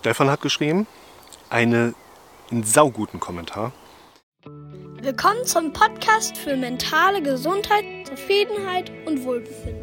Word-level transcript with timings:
Stefan 0.00 0.30
hat 0.30 0.40
geschrieben, 0.40 0.86
eine, 1.50 1.94
einen 2.50 2.62
sauguten 2.62 3.18
Kommentar. 3.18 3.72
Willkommen 4.44 5.44
zum 5.44 5.72
Podcast 5.72 6.36
für 6.36 6.56
mentale 6.56 7.22
Gesundheit, 7.22 7.84
Zufriedenheit 8.06 8.92
und 9.06 9.24
Wohlbefinden. 9.24 9.82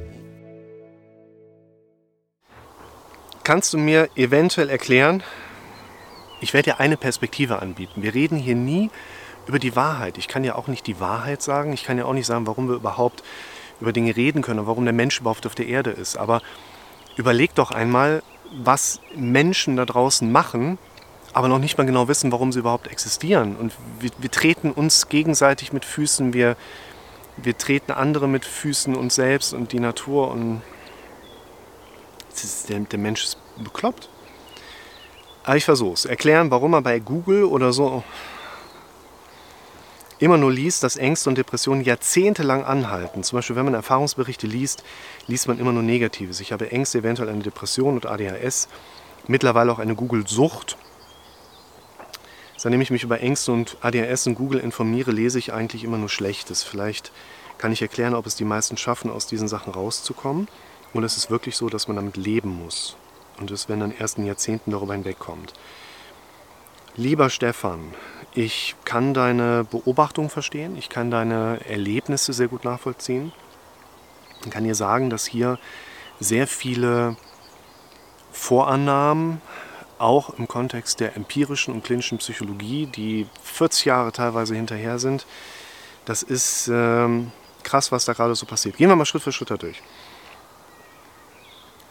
Kannst 3.44 3.74
du 3.74 3.78
mir 3.78 4.10
eventuell 4.16 4.70
erklären, 4.70 5.24
ich 6.40 6.54
werde 6.54 6.72
dir 6.72 6.80
eine 6.80 6.96
Perspektive 6.96 7.62
anbieten. 7.62 8.04
Wir 8.04 8.14
reden 8.14 8.38
hier 8.38 8.56
nie 8.56 8.92
über 9.48 9.60
die 9.60 9.76
Wahrheit. 9.76 10.18
Ich 10.18 10.28
kann 10.28 10.44
ja 10.44 10.56
auch 10.56 10.68
nicht 10.68 10.88
die 10.88 11.00
Wahrheit 11.00 11.42
sagen. 11.42 11.74
Ich 11.74 11.84
kann 11.84 11.98
ja 11.98 12.06
auch 12.06 12.14
nicht 12.14 12.28
sagen, 12.28 12.48
warum 12.48 12.70
wir 12.70 12.76
überhaupt 12.76 13.24
über 13.82 13.92
Dinge 13.92 14.16
reden 14.16 14.42
können 14.42 14.60
und 14.60 14.68
warum 14.68 14.86
der 14.86 14.94
Mensch 14.94 15.20
überhaupt 15.20 15.46
auf 15.46 15.56
der 15.56 15.68
Erde 15.68 15.90
ist. 15.90 16.16
Aber 16.18 16.42
überleg 17.18 17.56
doch 17.56 17.72
einmal, 17.72 18.24
was 18.56 19.00
Menschen 19.16 19.76
da 19.76 19.86
draußen 19.86 20.32
machen, 20.32 20.78
aber 21.34 21.48
noch 21.48 21.60
nicht 21.60 21.78
mal 21.78 21.86
genau 21.86 22.08
wissen, 22.08 22.32
warum 22.32 22.52
sie 22.52 22.60
überhaupt 22.60 22.88
existieren. 22.88 23.56
Und 23.56 23.74
wir, 24.00 24.12
wir 24.20 24.30
treten 24.32 24.72
uns 24.72 25.10
gegenseitig 25.10 25.74
mit 25.74 25.86
Füßen, 25.86 26.34
wir, 26.34 26.56
wir 27.38 27.58
treten 27.58 27.92
andere 27.92 28.28
mit 28.28 28.46
Füßen 28.46 28.96
uns 28.96 29.16
selbst 29.16 29.54
und 29.54 29.72
die 29.72 29.80
Natur 29.80 30.32
und 30.32 30.62
der, 32.70 32.80
der 32.80 33.00
Mensch 33.00 33.24
ist 33.24 33.38
bekloppt. 33.58 34.10
Aber 35.44 35.58
ich 35.58 35.66
versuche 35.66 35.94
es. 35.94 36.06
Erklären, 36.06 36.52
warum 36.52 36.74
er 36.74 36.82
bei 36.82 37.00
Google 37.00 37.44
oder 37.46 37.74
so 37.74 38.04
immer 40.24 40.38
nur 40.38 40.52
liest, 40.52 40.84
dass 40.84 40.96
Ängste 40.96 41.30
und 41.30 41.38
Depressionen 41.38 41.84
jahrzehntelang 41.84 42.64
anhalten. 42.64 43.24
Zum 43.24 43.38
Beispiel, 43.38 43.58
wenn 43.58 43.66
man 43.66 43.74
Erfahrungsberichte 43.74 44.48
liest, 44.48 44.84
liest 45.28 45.50
man 45.50 45.60
immer 45.60 45.74
nur 45.74 45.84
Negatives. 45.84 46.40
Ich 46.40 46.54
habe 46.54 46.72
Ängste, 46.72 47.00
eventuell 47.00 47.28
eine 47.28 47.44
Depression 47.44 47.96
und 47.96 48.06
ADHS, 48.06 48.70
mittlerweile 49.28 49.72
auch 49.72 49.80
eine 49.80 49.96
Google-Sucht. 49.96 50.78
Seitdem 52.56 52.80
ich 52.80 52.92
mich 52.92 53.04
über 53.04 53.20
Ängste 53.20 53.52
und 53.52 53.78
ADHS 53.82 54.28
und 54.28 54.36
Google 54.36 54.62
informiere, 54.62 55.12
lese 55.12 55.40
ich 55.40 55.52
eigentlich 55.52 55.84
immer 55.84 55.98
nur 55.98 56.08
Schlechtes. 56.08 56.64
Vielleicht 56.64 57.12
kann 57.58 57.74
ich 57.74 57.82
erklären, 57.82 58.16
ob 58.16 58.26
es 58.26 58.38
die 58.38 58.46
meisten 58.46 58.78
schaffen, 58.78 59.12
aus 59.12 59.28
diesen 59.28 59.50
Sachen 59.50 59.74
rauszukommen. 59.74 60.48
Oder 60.94 61.06
es 61.06 61.18
ist 61.18 61.32
wirklich 61.32 61.58
so, 61.58 61.68
dass 61.68 61.90
man 61.90 61.98
damit 61.98 62.16
leben 62.16 62.50
muss. 62.50 62.96
Und 63.40 63.52
es, 63.52 63.68
wenn 63.68 63.82
dann 63.82 63.92
erst 63.92 64.18
in 64.18 64.26
Jahrzehnten 64.26 64.72
darüber 64.72 64.94
hinwegkommt. 64.94 65.54
Lieber 66.96 67.30
Stefan, 67.30 67.94
ich 68.36 68.76
kann 68.86 69.14
deine 69.14 69.64
Beobachtung 69.64 70.30
verstehen, 70.30 70.76
ich 70.78 70.90
kann 70.90 71.12
deine 71.12 71.60
Erlebnisse 71.68 72.34
sehr 72.34 72.48
gut 72.48 72.64
nachvollziehen. 72.64 73.32
Ich 74.44 74.52
kann 74.52 74.64
dir 74.64 74.76
sagen, 74.76 75.10
dass 75.10 75.26
hier 75.26 75.60
sehr 76.20 76.48
viele 76.48 77.16
Vorannahmen, 78.32 79.42
auch 80.00 80.32
im 80.38 80.48
Kontext 80.48 81.00
der 81.00 81.16
empirischen 81.16 81.74
und 81.74 81.84
klinischen 81.84 82.18
Psychologie, 82.18 82.88
die 82.88 83.28
40 83.44 83.86
Jahre 83.86 84.12
teilweise 84.12 84.56
hinterher 84.56 85.00
sind, 85.00 85.26
das 86.06 86.24
ist 86.24 86.70
ähm, 86.72 87.32
krass, 87.64 87.92
was 87.92 88.06
da 88.06 88.14
gerade 88.14 88.36
so 88.36 88.46
passiert. 88.46 88.76
Gehen 88.76 88.90
wir 88.90 88.96
mal 88.96 89.06
Schritt 89.06 89.24
für 89.24 89.32
Schritt 89.32 89.52
dadurch. 89.52 89.82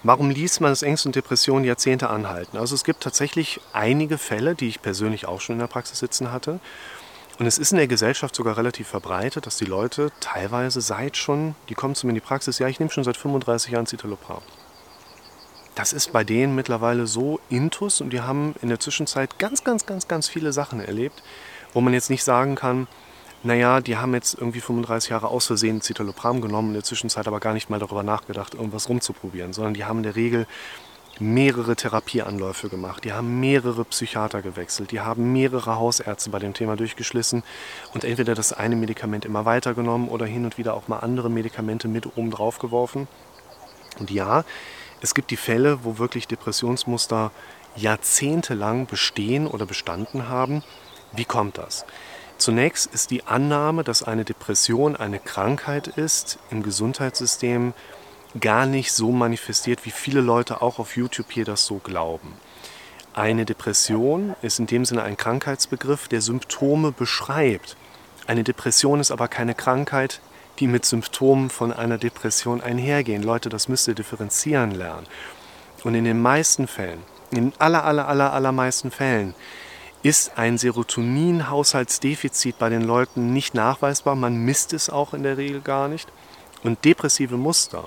Warum 0.04 0.30
liest 0.30 0.60
man, 0.60 0.72
dass 0.72 0.82
Ängste 0.82 1.08
und 1.08 1.14
Depressionen 1.14 1.64
Jahrzehnte 1.64 2.10
anhalten? 2.10 2.56
Also 2.56 2.74
es 2.74 2.82
gibt 2.82 3.02
tatsächlich 3.02 3.60
einige 3.72 4.18
Fälle, 4.18 4.56
die 4.56 4.66
ich 4.66 4.82
persönlich 4.82 5.26
auch 5.26 5.40
schon 5.40 5.54
in 5.54 5.60
der 5.60 5.68
Praxis 5.68 6.00
sitzen 6.00 6.32
hatte. 6.32 6.58
Und 7.38 7.46
es 7.46 7.56
ist 7.56 7.70
in 7.70 7.78
der 7.78 7.86
Gesellschaft 7.86 8.34
sogar 8.34 8.56
relativ 8.56 8.88
verbreitet, 8.88 9.46
dass 9.46 9.56
die 9.56 9.64
Leute 9.64 10.10
teilweise 10.20 10.80
seit 10.80 11.16
schon, 11.16 11.54
die 11.68 11.74
kommen 11.74 11.94
zu 11.94 12.06
mir 12.06 12.10
in 12.10 12.16
die 12.16 12.20
Praxis, 12.20 12.58
ja, 12.58 12.66
ich 12.66 12.80
nehme 12.80 12.90
schon 12.90 13.04
seit 13.04 13.16
35 13.16 13.72
Jahren 13.72 13.86
Citalopram. 13.86 14.42
Das 15.74 15.92
ist 15.92 16.12
bei 16.12 16.24
denen 16.24 16.54
mittlerweile 16.54 17.06
so 17.06 17.40
intus 17.48 18.00
und 18.00 18.10
die 18.10 18.20
haben 18.20 18.54
in 18.60 18.68
der 18.68 18.80
Zwischenzeit 18.80 19.38
ganz, 19.38 19.64
ganz, 19.64 19.86
ganz, 19.86 20.08
ganz 20.08 20.28
viele 20.28 20.52
Sachen 20.52 20.80
erlebt, 20.80 21.22
wo 21.72 21.80
man 21.80 21.94
jetzt 21.94 22.10
nicht 22.10 22.24
sagen 22.24 22.56
kann, 22.56 22.88
naja, 23.42 23.80
die 23.80 23.96
haben 23.96 24.14
jetzt 24.14 24.34
irgendwie 24.34 24.60
35 24.60 25.10
Jahre 25.10 25.28
aus 25.28 25.46
Versehen 25.46 25.80
Citalopram 25.80 26.40
genommen, 26.40 26.68
in 26.68 26.74
der 26.74 26.84
Zwischenzeit 26.84 27.26
aber 27.26 27.40
gar 27.40 27.54
nicht 27.54 27.70
mal 27.70 27.80
darüber 27.80 28.02
nachgedacht, 28.02 28.54
irgendwas 28.54 28.88
rumzuprobieren, 28.88 29.52
sondern 29.52 29.74
die 29.74 29.84
haben 29.84 29.98
in 29.98 30.04
der 30.04 30.16
Regel 30.16 30.46
mehrere 31.18 31.76
Therapieanläufe 31.76 32.68
gemacht, 32.68 33.04
die 33.04 33.12
haben 33.12 33.40
mehrere 33.40 33.84
Psychiater 33.84 34.42
gewechselt, 34.42 34.90
die 34.92 35.00
haben 35.00 35.32
mehrere 35.32 35.76
Hausärzte 35.76 36.30
bei 36.30 36.38
dem 36.38 36.54
Thema 36.54 36.76
durchgeschlissen 36.76 37.42
und 37.92 38.04
entweder 38.04 38.34
das 38.34 38.52
eine 38.52 38.76
Medikament 38.76 39.24
immer 39.24 39.44
weitergenommen 39.44 40.08
oder 40.08 40.26
hin 40.26 40.44
und 40.44 40.58
wieder 40.58 40.74
auch 40.74 40.88
mal 40.88 40.98
andere 40.98 41.30
Medikamente 41.30 41.88
mit 41.88 42.16
oben 42.16 42.30
drauf 42.30 42.58
geworfen. 42.58 43.08
Und 43.98 44.10
ja, 44.10 44.44
es 45.00 45.14
gibt 45.14 45.30
die 45.30 45.36
Fälle, 45.36 45.84
wo 45.84 45.98
wirklich 45.98 46.28
Depressionsmuster 46.28 47.30
jahrzehntelang 47.76 48.86
bestehen 48.86 49.46
oder 49.46 49.66
bestanden 49.66 50.28
haben. 50.28 50.62
Wie 51.12 51.24
kommt 51.24 51.58
das? 51.58 51.84
Zunächst 52.42 52.92
ist 52.92 53.12
die 53.12 53.24
Annahme, 53.24 53.84
dass 53.84 54.02
eine 54.02 54.24
Depression 54.24 54.96
eine 54.96 55.20
Krankheit 55.20 55.86
ist, 55.86 56.40
im 56.50 56.64
Gesundheitssystem 56.64 57.72
gar 58.40 58.66
nicht 58.66 58.90
so 58.90 59.12
manifestiert, 59.12 59.84
wie 59.84 59.92
viele 59.92 60.20
Leute 60.20 60.60
auch 60.60 60.80
auf 60.80 60.96
YouTube 60.96 61.30
hier 61.30 61.44
das 61.44 61.64
so 61.64 61.76
glauben. 61.76 62.34
Eine 63.14 63.44
Depression 63.44 64.34
ist 64.42 64.58
in 64.58 64.66
dem 64.66 64.84
Sinne 64.84 65.04
ein 65.04 65.16
Krankheitsbegriff, 65.16 66.08
der 66.08 66.20
Symptome 66.20 66.90
beschreibt. 66.90 67.76
Eine 68.26 68.42
Depression 68.42 68.98
ist 68.98 69.12
aber 69.12 69.28
keine 69.28 69.54
Krankheit, 69.54 70.20
die 70.58 70.66
mit 70.66 70.84
Symptomen 70.84 71.48
von 71.48 71.72
einer 71.72 71.98
Depression 71.98 72.60
einhergehen. 72.60 73.22
Leute, 73.22 73.50
das 73.50 73.68
müsst 73.68 73.86
ihr 73.86 73.94
differenzieren 73.94 74.72
lernen. 74.72 75.06
Und 75.84 75.94
in 75.94 76.02
den 76.02 76.20
meisten 76.20 76.66
Fällen, 76.66 77.04
in 77.30 77.52
aller, 77.60 77.84
aller, 77.84 78.08
aller, 78.08 78.32
allermeisten 78.32 78.90
Fällen, 78.90 79.36
ist 80.02 80.36
ein 80.36 80.58
Serotonin-Haushaltsdefizit 80.58 82.58
bei 82.58 82.68
den 82.68 82.82
Leuten 82.82 83.32
nicht 83.32 83.54
nachweisbar. 83.54 84.16
Man 84.16 84.36
misst 84.36 84.72
es 84.72 84.90
auch 84.90 85.14
in 85.14 85.22
der 85.22 85.36
Regel 85.36 85.60
gar 85.60 85.88
nicht. 85.88 86.08
Und 86.64 86.84
depressive 86.84 87.36
Muster, 87.36 87.84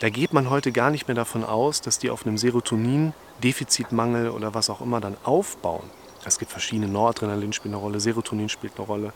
da 0.00 0.10
geht 0.10 0.32
man 0.32 0.50
heute 0.50 0.72
gar 0.72 0.90
nicht 0.90 1.08
mehr 1.08 1.14
davon 1.14 1.44
aus, 1.44 1.80
dass 1.80 1.98
die 1.98 2.10
auf 2.10 2.26
einem 2.26 2.36
Serotonin-Defizitmangel 2.36 4.30
oder 4.30 4.54
was 4.54 4.70
auch 4.70 4.80
immer 4.80 5.00
dann 5.00 5.16
aufbauen. 5.24 5.88
Es 6.24 6.38
gibt 6.38 6.50
verschiedene 6.50 6.88
Noradrenalin 6.88 7.52
spielt 7.52 7.72
eine 7.72 7.80
Rolle, 7.80 8.00
Serotonin 8.00 8.48
spielt 8.48 8.76
eine 8.76 8.86
Rolle. 8.86 9.12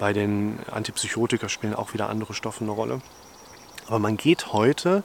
Bei 0.00 0.12
den 0.12 0.58
Antipsychotika 0.70 1.48
spielen 1.48 1.74
auch 1.74 1.94
wieder 1.94 2.10
andere 2.10 2.34
Stoffe 2.34 2.64
eine 2.64 2.72
Rolle. 2.72 3.00
Aber 3.86 4.00
man 4.00 4.16
geht 4.16 4.52
heute 4.52 5.04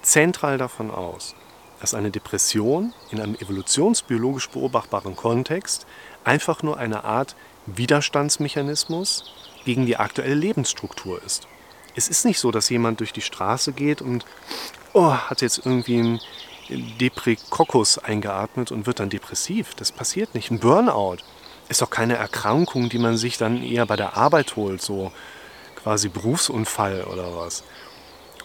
zentral 0.00 0.56
davon 0.56 0.90
aus, 0.90 1.34
dass 1.80 1.94
eine 1.94 2.10
Depression 2.10 2.92
in 3.10 3.20
einem 3.20 3.34
evolutionsbiologisch 3.34 4.48
beobachtbaren 4.50 5.16
Kontext 5.16 5.86
einfach 6.24 6.62
nur 6.62 6.78
eine 6.78 7.04
Art 7.04 7.36
Widerstandsmechanismus 7.66 9.32
gegen 9.64 9.86
die 9.86 9.96
aktuelle 9.96 10.34
Lebensstruktur 10.34 11.22
ist. 11.22 11.46
Es 11.94 12.08
ist 12.08 12.24
nicht 12.24 12.38
so, 12.38 12.50
dass 12.50 12.68
jemand 12.68 13.00
durch 13.00 13.12
die 13.12 13.22
Straße 13.22 13.72
geht 13.72 14.02
und 14.02 14.24
oh, 14.92 15.12
hat 15.12 15.42
jetzt 15.42 15.58
irgendwie 15.64 15.98
einen 15.98 16.20
Deprekokus 16.98 17.98
eingeatmet 17.98 18.70
und 18.70 18.86
wird 18.86 19.00
dann 19.00 19.10
depressiv. 19.10 19.74
Das 19.74 19.92
passiert 19.92 20.34
nicht. 20.34 20.50
Ein 20.50 20.60
Burnout 20.60 21.18
ist 21.68 21.82
doch 21.82 21.90
keine 21.90 22.16
Erkrankung, 22.16 22.88
die 22.88 22.98
man 22.98 23.16
sich 23.16 23.38
dann 23.38 23.62
eher 23.62 23.86
bei 23.86 23.96
der 23.96 24.16
Arbeit 24.16 24.56
holt, 24.56 24.82
so 24.82 25.12
quasi 25.76 26.08
Berufsunfall 26.08 27.04
oder 27.04 27.36
was. 27.36 27.64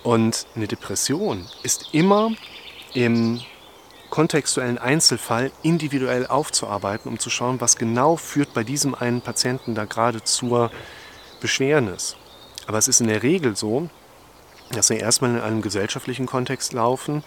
Und 0.03 0.47
eine 0.55 0.67
Depression 0.67 1.47
ist 1.63 1.93
immer 1.93 2.31
im 2.93 3.41
kontextuellen 4.09 4.77
Einzelfall 4.77 5.51
individuell 5.63 6.27
aufzuarbeiten, 6.27 7.09
um 7.09 7.17
zu 7.17 7.29
schauen, 7.29 7.61
was 7.61 7.77
genau 7.77 8.17
führt 8.17 8.53
bei 8.53 8.63
diesem 8.63 8.93
einen 8.93 9.21
Patienten 9.21 9.73
da 9.73 9.85
gerade 9.85 10.23
zur 10.23 10.69
Beschwernis. 11.39 12.17
Aber 12.67 12.77
es 12.77 12.87
ist 12.87 13.01
in 13.01 13.07
der 13.07 13.23
Regel 13.23 13.55
so, 13.55 13.89
dass 14.71 14.89
wir 14.89 14.99
erstmal 14.99 15.31
in 15.31 15.41
einem 15.41 15.61
gesellschaftlichen 15.61 16.25
Kontext 16.25 16.73
laufen, 16.73 17.23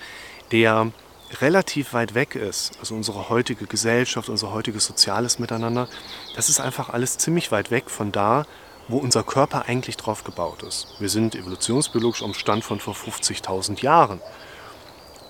der 0.52 0.92
relativ 1.40 1.92
weit 1.92 2.14
weg 2.14 2.34
ist. 2.34 2.78
Also 2.78 2.94
unsere 2.94 3.28
heutige 3.28 3.66
Gesellschaft, 3.66 4.28
unser 4.28 4.52
heutiges 4.52 4.84
soziales 4.86 5.38
Miteinander, 5.38 5.88
das 6.36 6.48
ist 6.48 6.60
einfach 6.60 6.90
alles 6.90 7.18
ziemlich 7.18 7.50
weit 7.50 7.70
weg 7.70 7.90
von 7.90 8.12
da, 8.12 8.46
wo 8.88 8.98
unser 8.98 9.22
Körper 9.22 9.64
eigentlich 9.66 9.96
drauf 9.96 10.24
gebaut 10.24 10.62
ist. 10.62 10.88
Wir 10.98 11.08
sind 11.08 11.34
evolutionsbiologisch 11.34 12.22
am 12.22 12.34
Stand 12.34 12.64
von 12.64 12.80
vor 12.80 12.94
50.000 12.94 13.82
Jahren. 13.82 14.20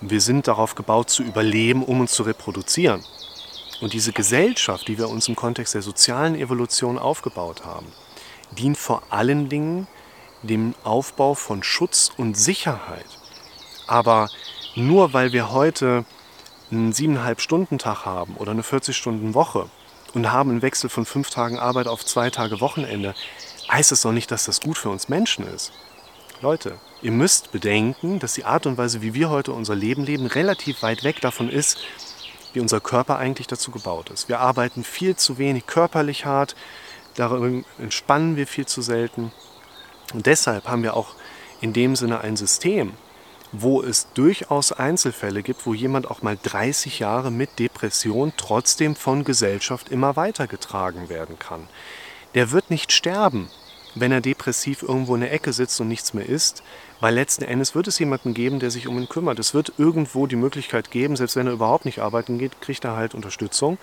Wir 0.06 0.20
sind 0.20 0.48
darauf 0.48 0.74
gebaut 0.74 1.08
zu 1.08 1.22
überleben, 1.22 1.82
um 1.82 2.00
uns 2.00 2.12
zu 2.12 2.24
reproduzieren. 2.24 3.02
Und 3.80 3.94
diese 3.94 4.12
Gesellschaft, 4.12 4.86
die 4.86 4.98
wir 4.98 5.08
uns 5.08 5.28
im 5.28 5.34
Kontext 5.34 5.72
der 5.72 5.80
sozialen 5.80 6.34
Evolution 6.34 6.98
aufgebaut 6.98 7.64
haben, 7.64 7.86
dient 8.50 8.76
vor 8.76 9.02
allen 9.08 9.48
Dingen 9.48 9.86
dem 10.42 10.74
Aufbau 10.84 11.32
von 11.32 11.62
Schutz 11.62 12.12
und 12.18 12.36
Sicherheit. 12.36 13.06
Aber 13.86 14.28
nur 14.74 15.14
weil 15.14 15.32
wir 15.32 15.52
heute 15.52 16.04
einen 16.70 16.92
siebeneinhalb 16.92 17.40
Stunden 17.40 17.78
Tag 17.78 18.04
haben 18.04 18.36
oder 18.36 18.50
eine 18.50 18.62
40 18.62 18.94
Stunden 18.94 19.32
Woche 19.32 19.70
und 20.12 20.30
haben 20.30 20.50
einen 20.50 20.62
Wechsel 20.62 20.90
von 20.90 21.06
fünf 21.06 21.30
Tagen 21.30 21.58
Arbeit 21.58 21.86
auf 21.86 22.04
zwei 22.04 22.28
Tage 22.28 22.60
Wochenende, 22.60 23.14
heißt 23.72 23.90
es 23.90 24.02
doch 24.02 24.12
nicht, 24.12 24.30
dass 24.30 24.44
das 24.44 24.60
gut 24.60 24.76
für 24.76 24.90
uns 24.90 25.08
Menschen 25.08 25.46
ist. 25.46 25.72
Leute, 26.42 26.78
ihr 27.04 27.12
müsst 27.12 27.52
bedenken, 27.52 28.18
dass 28.18 28.32
die 28.32 28.46
Art 28.46 28.64
und 28.66 28.78
Weise, 28.78 29.02
wie 29.02 29.12
wir 29.12 29.28
heute 29.28 29.52
unser 29.52 29.74
Leben 29.74 30.04
leben, 30.04 30.26
relativ 30.26 30.82
weit 30.82 31.04
weg 31.04 31.20
davon 31.20 31.50
ist, 31.50 31.78
wie 32.54 32.60
unser 32.60 32.80
Körper 32.80 33.18
eigentlich 33.18 33.46
dazu 33.46 33.70
gebaut 33.70 34.08
ist. 34.08 34.30
Wir 34.30 34.40
arbeiten 34.40 34.82
viel 34.84 35.14
zu 35.14 35.36
wenig 35.36 35.66
körperlich 35.66 36.24
hart, 36.24 36.56
darin 37.14 37.66
entspannen 37.78 38.36
wir 38.36 38.46
viel 38.46 38.64
zu 38.64 38.80
selten. 38.80 39.32
Und 40.14 40.24
deshalb 40.24 40.66
haben 40.66 40.82
wir 40.82 40.96
auch 40.96 41.14
in 41.60 41.74
dem 41.74 41.94
Sinne 41.94 42.22
ein 42.22 42.36
System, 42.36 42.94
wo 43.52 43.82
es 43.82 44.08
durchaus 44.14 44.72
Einzelfälle 44.72 45.42
gibt, 45.42 45.66
wo 45.66 45.74
jemand 45.74 46.10
auch 46.10 46.22
mal 46.22 46.38
30 46.42 47.00
Jahre 47.00 47.30
mit 47.30 47.58
Depression 47.58 48.32
trotzdem 48.38 48.96
von 48.96 49.24
Gesellschaft 49.24 49.90
immer 49.90 50.16
weitergetragen 50.16 51.10
werden 51.10 51.38
kann. 51.38 51.68
Der 52.34 52.50
wird 52.50 52.70
nicht 52.70 52.92
sterben, 52.92 53.50
wenn 53.94 54.12
er 54.12 54.20
depressiv 54.20 54.82
irgendwo 54.82 55.14
in 55.14 55.20
der 55.20 55.32
Ecke 55.32 55.52
sitzt 55.52 55.80
und 55.80 55.88
nichts 55.88 56.14
mehr 56.14 56.28
isst, 56.28 56.62
weil 57.00 57.14
letzten 57.14 57.44
Endes 57.44 57.74
wird 57.74 57.86
es 57.86 57.98
jemanden 57.98 58.34
geben, 58.34 58.58
der 58.58 58.70
sich 58.70 58.88
um 58.88 58.98
ihn 58.98 59.08
kümmert. 59.08 59.38
Es 59.38 59.54
wird 59.54 59.72
irgendwo 59.78 60.26
die 60.26 60.36
Möglichkeit 60.36 60.90
geben, 60.90 61.16
selbst 61.16 61.36
wenn 61.36 61.46
er 61.46 61.52
überhaupt 61.52 61.84
nicht 61.84 62.00
arbeiten 62.00 62.38
geht, 62.38 62.60
kriegt 62.60 62.84
er 62.84 62.96
halt 62.96 63.14
Unterstützung 63.14 63.78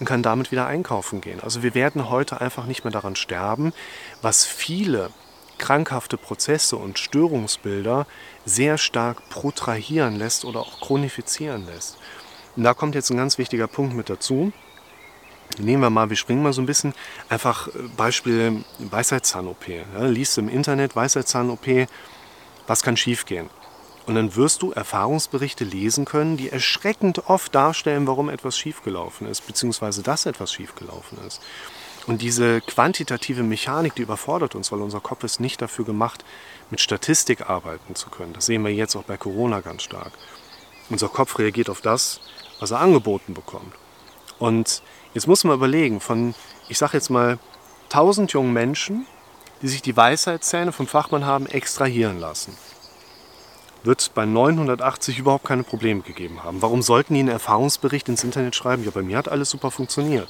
und 0.00 0.06
kann 0.06 0.22
damit 0.22 0.52
wieder 0.52 0.66
einkaufen 0.66 1.20
gehen. 1.20 1.40
Also 1.40 1.62
wir 1.62 1.74
werden 1.74 2.10
heute 2.10 2.40
einfach 2.40 2.66
nicht 2.66 2.84
mehr 2.84 2.92
daran 2.92 3.16
sterben, 3.16 3.72
was 4.22 4.44
viele 4.44 5.10
krankhafte 5.58 6.18
Prozesse 6.18 6.76
und 6.76 6.98
Störungsbilder 6.98 8.06
sehr 8.44 8.78
stark 8.78 9.28
protrahieren 9.30 10.16
lässt 10.16 10.44
oder 10.44 10.60
auch 10.60 10.80
chronifizieren 10.80 11.66
lässt. 11.66 11.98
Und 12.56 12.64
da 12.64 12.74
kommt 12.74 12.94
jetzt 12.94 13.10
ein 13.10 13.16
ganz 13.16 13.38
wichtiger 13.38 13.66
Punkt 13.66 13.94
mit 13.94 14.10
dazu. 14.10 14.52
Nehmen 15.58 15.82
wir 15.82 15.90
mal, 15.90 16.10
wir 16.10 16.16
springen 16.16 16.42
mal 16.42 16.52
so 16.52 16.62
ein 16.62 16.66
bisschen, 16.66 16.94
einfach 17.28 17.68
äh, 17.68 17.72
Beispiel 17.96 18.64
Weisheitszahn-OP. 18.78 19.68
Ja, 19.68 20.06
liest 20.06 20.38
im 20.38 20.48
Internet 20.48 20.96
Weisheitszahn-OP, 20.96 21.88
was 22.66 22.82
kann 22.82 22.96
schiefgehen? 22.96 23.48
Und 24.06 24.14
dann 24.14 24.36
wirst 24.36 24.62
du 24.62 24.70
Erfahrungsberichte 24.70 25.64
lesen 25.64 26.04
können, 26.04 26.36
die 26.36 26.50
erschreckend 26.50 27.28
oft 27.28 27.54
darstellen, 27.54 28.06
warum 28.06 28.28
etwas 28.28 28.56
schiefgelaufen 28.56 29.26
ist, 29.26 29.46
beziehungsweise 29.46 30.02
dass 30.02 30.26
etwas 30.26 30.52
schiefgelaufen 30.52 31.18
ist. 31.26 31.42
Und 32.06 32.22
diese 32.22 32.60
quantitative 32.60 33.42
Mechanik, 33.42 33.96
die 33.96 34.02
überfordert 34.02 34.54
uns, 34.54 34.70
weil 34.70 34.80
unser 34.80 35.00
Kopf 35.00 35.24
ist 35.24 35.40
nicht 35.40 35.60
dafür 35.60 35.84
gemacht, 35.84 36.24
mit 36.70 36.80
Statistik 36.80 37.50
arbeiten 37.50 37.96
zu 37.96 38.08
können. 38.08 38.32
Das 38.32 38.46
sehen 38.46 38.62
wir 38.62 38.72
jetzt 38.72 38.94
auch 38.94 39.02
bei 39.02 39.16
Corona 39.16 39.60
ganz 39.60 39.82
stark. 39.82 40.12
Unser 40.88 41.08
Kopf 41.08 41.36
reagiert 41.40 41.68
auf 41.68 41.80
das, 41.80 42.20
was 42.60 42.70
er 42.70 42.80
angeboten 42.80 43.34
bekommt. 43.34 43.74
Und 44.38 44.82
jetzt 45.14 45.26
muss 45.26 45.44
man 45.44 45.56
überlegen, 45.56 46.00
von, 46.00 46.34
ich 46.68 46.78
sage 46.78 46.96
jetzt 46.96 47.10
mal, 47.10 47.38
1000 47.84 48.32
jungen 48.32 48.52
Menschen, 48.52 49.06
die 49.62 49.68
sich 49.68 49.82
die 49.82 49.96
Weisheitszähne 49.96 50.72
vom 50.72 50.86
Fachmann 50.86 51.24
haben 51.24 51.46
extrahieren 51.46 52.20
lassen, 52.20 52.56
wird 53.84 54.00
es 54.00 54.08
bei 54.08 54.26
980 54.26 55.18
überhaupt 55.18 55.44
keine 55.44 55.62
Probleme 55.62 56.00
gegeben 56.00 56.42
haben. 56.42 56.60
Warum 56.60 56.82
sollten 56.82 57.14
die 57.14 57.20
einen 57.20 57.28
Erfahrungsbericht 57.28 58.08
ins 58.08 58.24
Internet 58.24 58.56
schreiben? 58.56 58.84
Ja, 58.84 58.90
bei 58.90 59.02
mir 59.02 59.16
hat 59.16 59.28
alles 59.28 59.50
super 59.50 59.70
funktioniert 59.70 60.28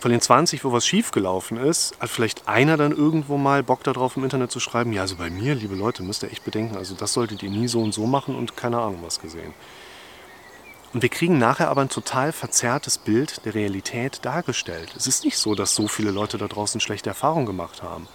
von 0.00 0.10
den 0.10 0.20
20, 0.20 0.64
wo 0.64 0.72
was 0.72 0.86
schiefgelaufen 0.86 1.56
ist, 1.58 1.98
hat 1.98 2.10
vielleicht 2.10 2.46
einer 2.46 2.76
dann 2.76 2.92
irgendwo 2.92 3.36
mal 3.36 3.62
Bock 3.62 3.82
darauf 3.82 4.16
im 4.16 4.24
Internet 4.24 4.50
zu 4.50 4.60
schreiben, 4.60 4.92
ja, 4.92 5.02
also 5.02 5.16
bei 5.16 5.30
mir, 5.30 5.54
liebe 5.54 5.74
Leute, 5.74 6.02
müsst 6.02 6.22
ihr 6.22 6.30
echt 6.30 6.44
bedenken, 6.44 6.76
also 6.76 6.94
das 6.94 7.12
solltet 7.12 7.42
ihr 7.42 7.50
nie 7.50 7.68
so 7.68 7.80
und 7.80 7.92
so 7.92 8.06
machen 8.06 8.34
und 8.34 8.56
keine 8.56 8.78
Ahnung 8.78 9.00
was 9.02 9.20
gesehen. 9.20 9.52
Und 10.92 11.02
wir 11.02 11.10
kriegen 11.10 11.38
nachher 11.38 11.68
aber 11.68 11.82
ein 11.82 11.90
total 11.90 12.32
verzerrtes 12.32 12.96
Bild 12.96 13.44
der 13.44 13.54
Realität 13.54 14.20
dargestellt. 14.24 14.94
Es 14.96 15.06
ist 15.06 15.24
nicht 15.24 15.36
so, 15.36 15.54
dass 15.54 15.74
so 15.74 15.86
viele 15.86 16.10
Leute 16.10 16.38
da 16.38 16.48
draußen 16.48 16.80
schlechte 16.80 17.10
Erfahrungen 17.10 17.46
gemacht 17.46 17.82
haben. 17.82 18.08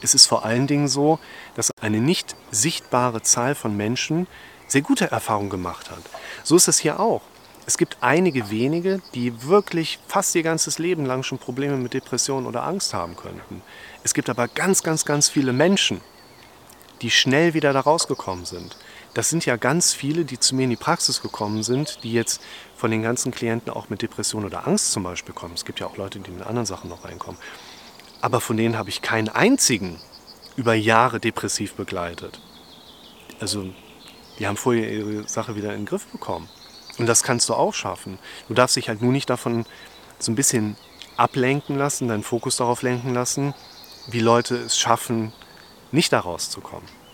Es 0.00 0.14
ist 0.14 0.26
vor 0.26 0.44
allen 0.44 0.66
Dingen 0.66 0.88
so, 0.88 1.18
dass 1.54 1.70
eine 1.80 2.00
nicht 2.00 2.36
sichtbare 2.50 3.22
Zahl 3.22 3.54
von 3.54 3.76
Menschen 3.76 4.26
sehr 4.66 4.82
gute 4.82 5.10
Erfahrungen 5.10 5.50
gemacht 5.50 5.90
hat. 5.90 6.02
So 6.42 6.56
ist 6.56 6.68
es 6.68 6.78
hier 6.78 7.00
auch. 7.00 7.22
Es 7.66 7.78
gibt 7.78 7.98
einige 8.00 8.50
wenige, 8.50 9.02
die 9.14 9.42
wirklich 9.42 9.98
fast 10.06 10.34
ihr 10.36 10.42
ganzes 10.42 10.78
Leben 10.78 11.04
lang 11.04 11.22
schon 11.22 11.38
Probleme 11.38 11.76
mit 11.76 11.94
Depressionen 11.94 12.46
oder 12.46 12.62
Angst 12.62 12.94
haben 12.94 13.16
könnten. 13.16 13.60
Es 14.04 14.14
gibt 14.14 14.30
aber 14.30 14.46
ganz, 14.48 14.82
ganz, 14.82 15.04
ganz 15.04 15.28
viele 15.28 15.52
Menschen, 15.52 16.00
die 17.02 17.10
schnell 17.10 17.54
wieder 17.54 17.72
da 17.72 17.80
rausgekommen 17.80 18.44
sind. 18.44 18.76
Das 19.16 19.30
sind 19.30 19.46
ja 19.46 19.56
ganz 19.56 19.94
viele, 19.94 20.26
die 20.26 20.38
zu 20.38 20.54
mir 20.54 20.64
in 20.64 20.70
die 20.70 20.76
Praxis 20.76 21.22
gekommen 21.22 21.62
sind, 21.62 22.00
die 22.02 22.12
jetzt 22.12 22.42
von 22.76 22.90
den 22.90 23.00
ganzen 23.00 23.32
Klienten 23.32 23.72
auch 23.72 23.88
mit 23.88 24.02
Depression 24.02 24.44
oder 24.44 24.66
Angst 24.66 24.92
zum 24.92 25.04
Beispiel 25.04 25.32
kommen. 25.32 25.54
Es 25.54 25.64
gibt 25.64 25.80
ja 25.80 25.86
auch 25.86 25.96
Leute, 25.96 26.18
die 26.18 26.30
mit 26.30 26.46
anderen 26.46 26.66
Sachen 26.66 26.90
noch 26.90 27.06
reinkommen. 27.06 27.40
Aber 28.20 28.42
von 28.42 28.58
denen 28.58 28.76
habe 28.76 28.90
ich 28.90 29.00
keinen 29.00 29.30
einzigen 29.30 29.98
über 30.56 30.74
Jahre 30.74 31.18
depressiv 31.18 31.72
begleitet. 31.76 32.42
Also 33.40 33.64
die 34.38 34.46
haben 34.46 34.58
vorher 34.58 34.92
ihre 34.92 35.26
Sache 35.26 35.56
wieder 35.56 35.72
in 35.72 35.80
den 35.80 35.86
Griff 35.86 36.04
bekommen. 36.08 36.50
Und 36.98 37.06
das 37.06 37.22
kannst 37.22 37.48
du 37.48 37.54
auch 37.54 37.72
schaffen. 37.72 38.18
Du 38.48 38.54
darfst 38.54 38.76
dich 38.76 38.90
halt 38.90 39.00
nur 39.00 39.12
nicht 39.12 39.30
davon 39.30 39.64
so 40.18 40.30
ein 40.30 40.34
bisschen 40.34 40.76
ablenken 41.16 41.78
lassen, 41.78 42.08
deinen 42.08 42.22
Fokus 42.22 42.56
darauf 42.56 42.82
lenken 42.82 43.14
lassen, 43.14 43.54
wie 44.08 44.20
Leute 44.20 44.56
es 44.56 44.78
schaffen, 44.78 45.32
nicht 45.90 46.12
da 46.12 46.20
rauszukommen. 46.20 47.05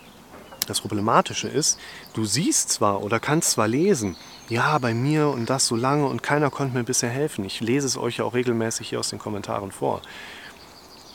Das 0.66 0.80
Problematische 0.80 1.48
ist, 1.48 1.78
du 2.14 2.24
siehst 2.24 2.70
zwar 2.70 3.02
oder 3.02 3.20
kannst 3.20 3.50
zwar 3.52 3.68
lesen, 3.68 4.16
ja, 4.48 4.78
bei 4.78 4.94
mir 4.94 5.28
und 5.28 5.50
das 5.50 5.66
so 5.66 5.76
lange 5.76 6.06
und 6.06 6.22
keiner 6.22 6.50
konnte 6.50 6.76
mir 6.76 6.84
bisher 6.84 7.10
helfen. 7.10 7.44
Ich 7.44 7.60
lese 7.60 7.86
es 7.86 7.96
euch 7.96 8.18
ja 8.18 8.24
auch 8.24 8.34
regelmäßig 8.34 8.88
hier 8.88 9.00
aus 9.00 9.10
den 9.10 9.18
Kommentaren 9.18 9.72
vor. 9.72 10.02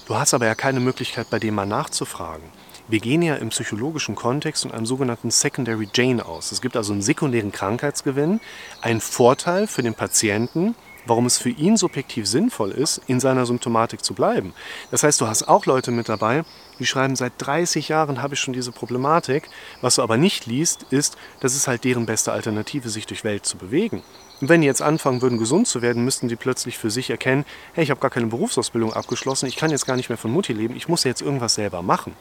Du 0.07 0.15
hast 0.15 0.33
aber 0.33 0.45
ja 0.45 0.55
keine 0.55 0.79
Möglichkeit, 0.79 1.29
bei 1.29 1.39
dem 1.39 1.55
mal 1.55 1.65
nachzufragen. 1.65 2.49
Wir 2.87 2.99
gehen 2.99 3.21
ja 3.21 3.35
im 3.35 3.49
psychologischen 3.49 4.15
Kontext 4.15 4.61
von 4.63 4.71
einem 4.71 4.85
sogenannten 4.85 5.29
Secondary 5.29 5.87
Gain 5.91 6.21
aus. 6.21 6.53
Es 6.53 6.61
gibt 6.61 6.77
also 6.77 6.93
einen 6.93 7.01
sekundären 7.01 7.51
Krankheitsgewinn, 7.51 8.39
einen 8.81 9.01
Vorteil 9.01 9.67
für 9.67 9.83
den 9.83 9.93
Patienten, 9.93 10.73
warum 11.07 11.25
es 11.25 11.37
für 11.37 11.49
ihn 11.49 11.77
subjektiv 11.77 12.27
sinnvoll 12.27 12.71
ist, 12.71 13.01
in 13.07 13.19
seiner 13.19 13.45
Symptomatik 13.45 14.03
zu 14.03 14.13
bleiben. 14.13 14.53
Das 14.91 15.03
heißt, 15.03 15.19
du 15.21 15.27
hast 15.27 15.47
auch 15.47 15.65
Leute 15.65 15.91
mit 15.91 16.09
dabei, 16.09 16.43
die 16.79 16.85
schreiben, 16.85 17.15
seit 17.15 17.33
30 17.37 17.89
Jahren 17.89 18.21
habe 18.21 18.35
ich 18.35 18.39
schon 18.39 18.53
diese 18.53 18.71
Problematik. 18.71 19.49
Was 19.81 19.95
du 19.95 20.03
aber 20.03 20.17
nicht 20.17 20.45
liest, 20.45 20.83
ist, 20.91 21.17
das 21.39 21.55
ist 21.55 21.67
halt 21.67 21.83
deren 21.83 22.05
beste 22.05 22.31
Alternative, 22.31 22.89
sich 22.89 23.07
durch 23.07 23.23
Welt 23.23 23.45
zu 23.45 23.57
bewegen. 23.57 24.03
Und 24.39 24.49
wenn 24.49 24.61
die 24.61 24.67
jetzt 24.67 24.81
anfangen 24.81 25.21
würden, 25.21 25.39
gesund 25.39 25.67
zu 25.67 25.81
werden, 25.81 26.03
müssten 26.03 26.27
die 26.27 26.35
plötzlich 26.35 26.77
für 26.77 26.91
sich 26.91 27.09
erkennen, 27.09 27.45
hey, 27.73 27.83
ich 27.83 27.89
habe 27.89 27.99
gar 27.99 28.11
keine 28.11 28.27
Berufsausbildung 28.27 28.93
abgeschlossen, 28.93 29.47
ich 29.47 29.55
kann 29.55 29.71
jetzt 29.71 29.87
gar 29.87 29.95
nicht 29.95 30.09
mehr 30.09 30.17
von 30.17 30.31
Mutti 30.31 30.53
leben, 30.53 30.75
ich 30.75 30.87
muss 30.87 31.03
jetzt 31.03 31.21
irgendwas 31.21 31.55
selber 31.55 31.81
machen. 31.81 32.13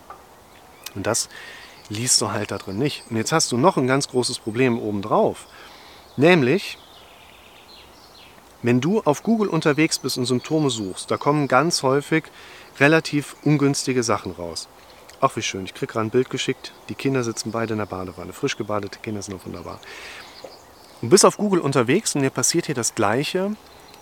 Und 0.95 1.07
das 1.07 1.29
liest 1.91 2.21
du 2.21 2.33
halt 2.33 2.51
da 2.51 2.59
drin 2.59 2.79
nicht. 2.79 3.05
Und 3.11 3.17
jetzt 3.17 3.33
hast 3.33 3.53
du 3.53 3.59
noch 3.59 3.77
ein 3.77 3.87
ganz 3.87 4.09
großes 4.09 4.39
Problem 4.39 4.79
obendrauf. 4.79 5.47
Nämlich, 6.17 6.79
wenn 8.63 8.81
du 8.81 9.01
auf 9.03 9.23
Google 9.23 9.49
unterwegs 9.49 9.99
bist 9.99 10.19
und 10.19 10.27
Symptome 10.27 10.71
suchst, 10.71 11.11
da 11.11 11.17
kommen 11.17 11.49
ganz 11.49 11.83
häufig 11.83 12.25
relativ 12.79 13.37
ungünstige 13.45 14.03
Sachen 14.03 14.33
raus. 14.33 14.69
Ach, 15.21 15.35
wie 15.37 15.43
schön. 15.43 15.65
Ich 15.65 15.75
kriege 15.75 15.93
gerade 15.93 16.07
ein 16.07 16.11
Bild 16.11 16.29
geschickt. 16.31 16.73
Die 16.89 16.95
Kinder 16.95 17.25
sitzen 17.25 17.51
beide 17.51 17.73
in 17.73 17.79
der 17.79 17.87
Badewanne. 17.87 18.33
Frisch 18.33 18.57
gebadete 18.57 18.99
Kinder 18.99 19.23
sind 19.23 19.35
noch 19.35 19.47
wunderbar. 19.47 19.81
Du 21.01 21.09
bist 21.09 21.25
auf 21.25 21.37
Google 21.37 21.61
unterwegs 21.61 22.15
und 22.15 22.23
dir 22.23 22.31
passiert 22.31 22.67
hier 22.67 22.75
das 22.75 22.95
Gleiche 22.95 23.57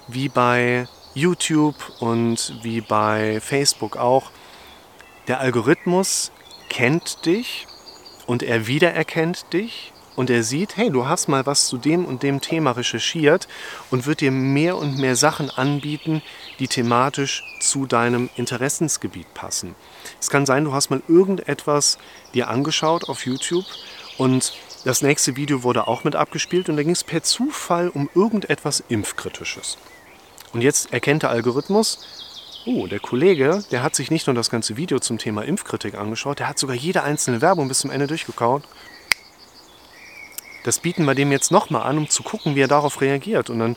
wie 0.08 0.28
bei 0.28 0.86
YouTube 1.14 1.76
und 2.00 2.58
wie 2.62 2.80
bei 2.80 3.40
Facebook 3.40 3.96
auch. 3.96 4.30
Der 5.28 5.40
Algorithmus 5.40 6.32
kennt 6.68 7.24
dich 7.24 7.66
und 8.26 8.42
er 8.42 8.66
wiedererkennt 8.66 9.52
dich 9.52 9.93
und 10.16 10.30
er 10.30 10.42
sieht, 10.42 10.76
hey, 10.76 10.90
du 10.90 11.06
hast 11.06 11.28
mal 11.28 11.46
was 11.46 11.66
zu 11.66 11.78
dem 11.78 12.04
und 12.04 12.22
dem 12.22 12.40
Thema 12.40 12.72
recherchiert 12.72 13.48
und 13.90 14.06
wird 14.06 14.20
dir 14.20 14.30
mehr 14.30 14.76
und 14.76 14.98
mehr 14.98 15.16
Sachen 15.16 15.50
anbieten, 15.50 16.22
die 16.58 16.68
thematisch 16.68 17.42
zu 17.60 17.86
deinem 17.86 18.30
Interessensgebiet 18.36 19.32
passen. 19.34 19.74
Es 20.20 20.30
kann 20.30 20.46
sein, 20.46 20.64
du 20.64 20.72
hast 20.72 20.90
mal 20.90 21.02
irgendetwas 21.08 21.98
dir 22.32 22.48
angeschaut 22.48 23.08
auf 23.08 23.26
YouTube 23.26 23.64
und 24.18 24.54
das 24.84 25.02
nächste 25.02 25.36
Video 25.36 25.62
wurde 25.62 25.88
auch 25.88 26.04
mit 26.04 26.14
abgespielt 26.14 26.68
und 26.68 26.76
da 26.76 26.82
ging 26.82 26.92
es 26.92 27.04
per 27.04 27.22
Zufall 27.22 27.88
um 27.88 28.10
irgendetwas 28.14 28.84
Impfkritisches. 28.88 29.78
Und 30.52 30.60
jetzt 30.60 30.92
erkennt 30.92 31.22
der 31.22 31.30
Algorithmus, 31.30 31.98
oh, 32.66 32.86
der 32.86 33.00
Kollege, 33.00 33.64
der 33.70 33.82
hat 33.82 33.94
sich 33.96 34.10
nicht 34.10 34.26
nur 34.26 34.34
das 34.34 34.50
ganze 34.50 34.76
Video 34.76 34.98
zum 35.00 35.18
Thema 35.18 35.42
Impfkritik 35.42 35.94
angeschaut, 35.94 36.38
der 36.38 36.48
hat 36.48 36.58
sogar 36.58 36.76
jede 36.76 37.02
einzelne 37.02 37.40
Werbung 37.40 37.66
bis 37.68 37.80
zum 37.80 37.90
Ende 37.90 38.06
durchgekaut. 38.06 38.62
Das 40.64 40.78
bieten 40.78 41.04
wir 41.04 41.14
dem 41.14 41.30
jetzt 41.30 41.52
nochmal 41.52 41.82
an, 41.82 41.98
um 41.98 42.08
zu 42.08 42.22
gucken, 42.22 42.56
wie 42.56 42.62
er 42.62 42.68
darauf 42.68 43.00
reagiert. 43.00 43.50
Und 43.50 43.60
dann 43.60 43.76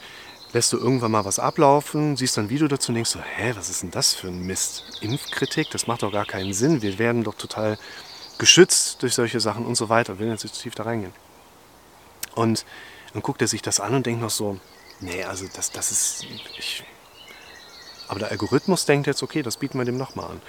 lässt 0.53 0.71
du 0.73 0.77
irgendwann 0.77 1.11
mal 1.11 1.25
was 1.25 1.37
ablaufen, 1.37 2.15
siehst 2.15 2.37
ein 2.39 2.49
Video 2.49 2.67
dazu 2.67 2.91
und 2.91 2.95
denkst 2.95 3.11
so, 3.11 3.19
hä, 3.19 3.51
was 3.55 3.69
ist 3.69 3.83
denn 3.83 3.91
das 3.91 4.13
für 4.13 4.27
ein 4.27 4.47
Mist? 4.47 4.83
Impfkritik, 5.01 5.69
das 5.69 5.85
macht 5.85 6.01
doch 6.01 6.11
gar 6.11 6.25
keinen 6.25 6.53
Sinn. 6.53 6.81
Wir 6.81 6.97
werden 6.97 7.23
doch 7.23 7.35
total 7.35 7.77
geschützt 8.37 9.03
durch 9.03 9.13
solche 9.13 9.41
Sachen 9.41 9.65
und 9.65 9.75
so 9.75 9.89
weiter. 9.89 10.17
Wir 10.17 10.25
will 10.25 10.31
jetzt 10.31 10.43
nicht 10.43 10.59
tief 10.59 10.75
da 10.75 10.83
reingehen. 10.83 11.13
Und 12.35 12.65
dann 13.13 13.21
guckt 13.21 13.41
er 13.41 13.47
sich 13.47 13.61
das 13.61 13.79
an 13.79 13.93
und 13.93 14.05
denkt 14.05 14.21
noch 14.21 14.29
so, 14.29 14.57
nee, 15.01 15.23
also 15.23 15.45
das, 15.53 15.71
das 15.71 15.91
ist, 15.91 16.25
ich, 16.57 16.83
aber 18.07 18.19
der 18.19 18.31
Algorithmus 18.31 18.85
denkt 18.85 19.07
jetzt, 19.07 19.23
okay, 19.23 19.43
das 19.43 19.57
bieten 19.57 19.77
wir 19.77 19.85
dem 19.85 19.97
nochmal 19.97 20.31
an. 20.31 20.41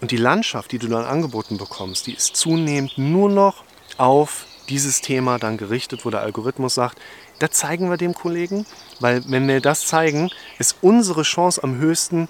Und 0.00 0.12
die 0.12 0.16
Landschaft, 0.16 0.70
die 0.70 0.78
du 0.78 0.86
dann 0.86 1.04
angeboten 1.04 1.56
bekommst, 1.56 2.06
die 2.06 2.14
ist 2.14 2.36
zunehmend 2.36 2.96
nur 2.96 3.28
noch 3.28 3.64
auf 3.98 4.46
dieses 4.70 5.00
Thema 5.00 5.38
dann 5.38 5.58
gerichtet, 5.58 6.04
wo 6.04 6.10
der 6.10 6.20
Algorithmus 6.20 6.74
sagt, 6.74 6.98
da 7.38 7.50
zeigen 7.50 7.90
wir 7.90 7.96
dem 7.96 8.14
Kollegen, 8.14 8.64
weil 9.00 9.22
wenn 9.26 9.46
wir 9.48 9.60
das 9.60 9.86
zeigen, 9.86 10.30
ist 10.58 10.76
unsere 10.80 11.22
Chance 11.22 11.62
am 11.62 11.76
höchsten, 11.76 12.28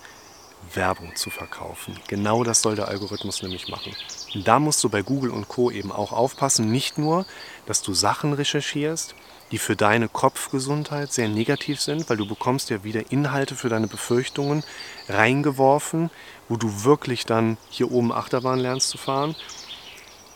Werbung 0.75 1.17
zu 1.17 1.31
verkaufen. 1.31 1.99
Genau 2.07 2.45
das 2.45 2.63
soll 2.63 2.77
der 2.77 2.89
Algorithmus 2.89 3.43
nämlich 3.43 3.69
machen. 3.69 3.95
Und 4.35 4.47
da 4.47 4.59
musst 4.59 4.83
du 4.85 4.89
bei 4.89 5.03
Google 5.03 5.31
und 5.31 5.49
Co 5.49 5.71
eben 5.71 5.91
auch 5.91 6.13
aufpassen, 6.13 6.71
nicht 6.71 6.99
nur, 6.99 7.27
dass 7.67 7.83
du 7.83 7.95
Sachen 7.95 8.33
recherchierst, 8.33 9.15
die 9.51 9.59
für 9.59 9.75
deine 9.75 10.09
Kopfgesundheit 10.09 11.13
sehr 11.13 11.29
negativ 11.29 11.81
sind, 11.81 12.09
weil 12.09 12.17
du 12.17 12.27
bekommst 12.27 12.71
ja 12.71 12.85
wieder 12.85 13.11
Inhalte 13.11 13.57
für 13.57 13.69
deine 13.69 13.89
Befürchtungen 13.89 14.63
reingeworfen, 15.09 16.11
wo 16.49 16.57
du 16.57 16.85
wirklich 16.85 17.27
dann 17.27 17.57
hier 17.69 17.91
oben 17.91 18.13
Achterbahn 18.13 18.61
lernst 18.61 18.91
zu 18.91 18.99
fahren. 18.99 19.35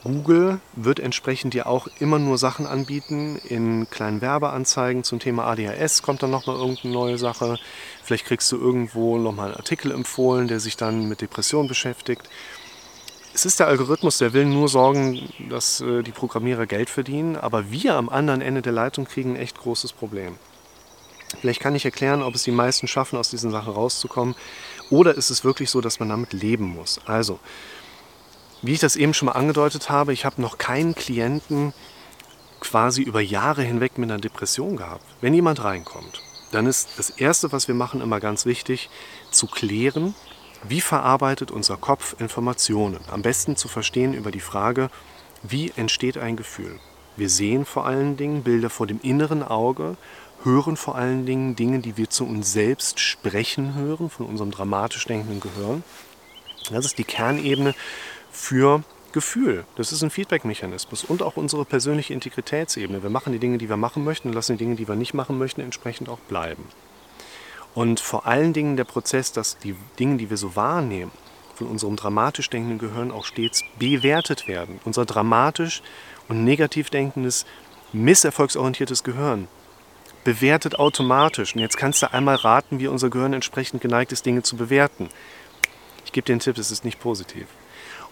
Google 0.04 0.61
wird 0.76 1.00
entsprechend 1.00 1.54
dir 1.54 1.66
auch 1.66 1.88
immer 1.99 2.18
nur 2.18 2.37
Sachen 2.37 2.66
anbieten 2.66 3.40
in 3.49 3.88
kleinen 3.88 4.20
Werbeanzeigen 4.20 5.02
zum 5.02 5.18
Thema 5.18 5.46
ADHS 5.46 6.02
kommt 6.02 6.23
dann 6.23 6.30
nochmal 6.30 6.56
irgendeine 6.56 6.92
neue 6.92 7.18
Sache. 7.18 7.58
Vielleicht 8.02 8.26
kriegst 8.26 8.52
du 8.52 8.58
irgendwo 8.58 9.16
nochmal 9.16 9.46
einen 9.46 9.56
Artikel 9.56 9.90
empfohlen, 9.90 10.46
der 10.46 10.61
sich 10.61 10.76
dann 10.76 11.08
mit 11.08 11.23
Depressionen 11.23 11.68
beschäftigt. 11.68 12.28
Es 13.32 13.46
ist 13.46 13.58
der 13.58 13.66
Algorithmus, 13.66 14.18
der 14.18 14.34
will 14.34 14.44
nur 14.44 14.68
sorgen, 14.68 15.28
dass 15.49 15.80
äh, 15.80 16.02
die 16.02 16.12
Programmierer 16.12 16.66
Geld 16.66 16.90
verdienen, 16.90 17.37
aber 17.37 17.70
wir 17.70 17.94
am 17.94 18.11
anderen 18.11 18.42
Ende 18.42 18.62
der 18.62 18.73
Leitung 18.73 19.06
kriegen 19.06 19.32
ein 19.32 19.40
echt 19.40 19.58
großes 19.58 19.94
Problem. 19.94 20.37
Vielleicht 21.40 21.61
kann 21.61 21.75
ich 21.75 21.84
erklären, 21.84 22.23
ob 22.23 22.34
es 22.34 22.44
die 22.44 22.52
meisten 22.52 22.87
schaffen, 22.87 23.18
aus 23.18 23.30
diesen 23.30 23.50
Sachen 23.50 23.73
rauszukommen, 23.73 24.37
oder 24.90 25.16
ist 25.16 25.30
es 25.30 25.44
wirklich 25.44 25.70
so, 25.70 25.80
dass 25.80 25.99
man 25.99 26.11
damit 26.11 26.32
leben 26.32 26.66
muss. 26.66 27.00
Also, 27.06 27.40
wie 28.64 28.73
ich 28.73 28.80
das 28.80 28.97
eben 28.97 29.12
schon 29.12 29.26
mal 29.26 29.33
angedeutet 29.33 29.90
habe, 29.90 30.12
ich 30.12 30.25
habe 30.25 30.40
noch 30.40 30.56
keinen 30.56 30.94
Klienten 30.94 31.75
quasi 32.61 33.02
über 33.02 33.21
Jahre 33.21 33.62
hinweg 33.62 33.99
mit 33.99 34.11
einer 34.11 34.21
Depression 34.21 34.76
gehabt. 34.76 35.04
Wenn 35.21 35.35
jemand 35.35 35.62
reinkommt, 35.62 36.23
dann 36.50 36.66
ist 36.66 36.90
das 36.97 37.11
Erste, 37.11 37.52
was 37.52 37.68
wir 37.68 37.75
machen, 37.75 38.00
immer 38.00 38.21
ganz 38.21 38.47
wichtig, 38.47 38.88
zu 39.30 39.47
klären, 39.47 40.14
wie 40.66 40.80
verarbeitet 40.80 41.50
unser 41.50 41.76
Kopf 41.76 42.16
Informationen? 42.18 43.00
Am 43.11 43.21
besten 43.21 43.56
zu 43.56 43.68
verstehen 43.68 44.14
über 44.14 44.30
die 44.30 44.40
Frage, 44.40 44.88
wie 45.42 45.73
entsteht 45.76 46.16
ein 46.16 46.37
Gefühl? 46.37 46.78
Wir 47.16 47.28
sehen 47.28 47.66
vor 47.66 47.85
allen 47.85 48.16
Dingen 48.16 48.42
Bilder 48.44 48.71
vor 48.71 48.87
dem 48.87 48.99
inneren 49.02 49.42
Auge, 49.42 49.99
hören 50.42 50.78
vor 50.78 50.94
allen 50.94 51.26
Dingen 51.26 51.54
Dinge, 51.54 51.80
die 51.80 51.99
wir 51.99 52.09
zu 52.09 52.25
uns 52.25 52.52
selbst 52.52 52.99
sprechen 52.99 53.75
hören, 53.75 54.09
von 54.09 54.25
unserem 54.25 54.50
dramatisch 54.50 55.04
denkenden 55.04 55.40
Gehirn. 55.40 55.85
Das 56.71 56.87
ist 56.87 56.97
die 56.97 57.04
Kernebene 57.04 57.75
für 58.34 58.82
Gefühl. 59.12 59.64
Das 59.76 59.92
ist 59.92 60.02
ein 60.02 60.10
Feedback-Mechanismus 60.10 61.04
und 61.04 61.22
auch 61.22 61.36
unsere 61.36 61.64
persönliche 61.64 62.12
Integritätsebene. 62.12 63.02
Wir 63.02 63.10
machen 63.10 63.32
die 63.32 63.38
Dinge, 63.38 63.58
die 63.58 63.68
wir 63.68 63.76
machen 63.76 64.04
möchten 64.04 64.28
und 64.28 64.34
lassen 64.34 64.58
die 64.58 64.64
Dinge, 64.64 64.74
die 64.74 64.88
wir 64.88 64.96
nicht 64.96 65.14
machen 65.14 65.38
möchten, 65.38 65.60
entsprechend 65.60 66.08
auch 66.08 66.18
bleiben. 66.18 66.64
Und 67.74 68.00
vor 68.00 68.26
allen 68.26 68.52
Dingen 68.52 68.76
der 68.76 68.84
Prozess, 68.84 69.32
dass 69.32 69.58
die 69.58 69.76
Dinge, 69.98 70.16
die 70.16 70.30
wir 70.30 70.36
so 70.36 70.56
wahrnehmen, 70.56 71.12
von 71.54 71.68
unserem 71.68 71.94
dramatisch 71.94 72.50
denkenden 72.50 72.78
Gehirn 72.78 73.12
auch 73.12 73.24
stets 73.24 73.62
bewertet 73.78 74.48
werden. 74.48 74.80
Unser 74.84 75.04
dramatisch 75.04 75.82
und 76.28 76.42
negativ 76.42 76.90
denkendes, 76.90 77.46
misserfolgsorientiertes 77.92 79.04
Gehirn 79.04 79.46
bewertet 80.24 80.76
automatisch. 80.78 81.54
Und 81.54 81.60
jetzt 81.60 81.76
kannst 81.76 82.02
du 82.02 82.12
einmal 82.12 82.34
raten, 82.34 82.80
wie 82.80 82.88
unser 82.88 83.10
Gehirn 83.10 83.32
entsprechend 83.32 83.80
geneigt 83.80 84.10
ist, 84.10 84.26
Dinge 84.26 84.42
zu 84.42 84.56
bewerten. 84.56 85.08
Ich 86.04 86.10
gebe 86.10 86.24
dir 86.24 86.32
einen 86.32 86.40
Tipp, 86.40 86.58
es 86.58 86.72
ist 86.72 86.84
nicht 86.84 86.98
positiv. 86.98 87.46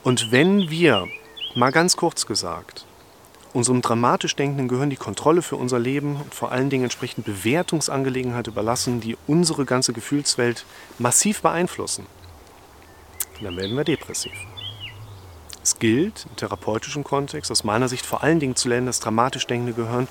Und 0.02 0.32
wenn 0.32 0.68
wir, 0.68 1.06
mal 1.54 1.70
ganz 1.70 1.96
kurz 1.96 2.26
gesagt, 2.26 2.86
unserem 3.52 3.82
dramatisch 3.82 4.34
denkenden 4.34 4.66
Gehirn 4.66 4.90
die 4.90 4.96
Kontrolle 4.96 5.42
für 5.42 5.54
unser 5.54 5.78
Leben 5.78 6.16
und 6.16 6.34
vor 6.34 6.50
allen 6.50 6.70
Dingen 6.70 6.84
entsprechend 6.84 7.24
Bewertungsangelegenheit 7.24 8.48
überlassen, 8.48 9.00
die 9.00 9.16
unsere 9.28 9.64
ganze 9.64 9.92
Gefühlswelt 9.92 10.64
massiv 10.98 11.42
beeinflussen, 11.42 12.06
dann 13.42 13.56
werden 13.56 13.76
wir 13.76 13.84
depressiv. 13.84 14.32
Es 15.62 15.78
gilt 15.78 16.26
im 16.28 16.36
therapeutischen 16.36 17.04
Kontext 17.04 17.52
aus 17.52 17.62
meiner 17.62 17.88
Sicht 17.88 18.04
vor 18.04 18.24
allen 18.24 18.40
Dingen 18.40 18.56
zu 18.56 18.68
lernen, 18.68 18.86
das 18.86 18.98
dramatisch 18.98 19.46
denkende 19.46 19.74
Gehirn 19.74 20.08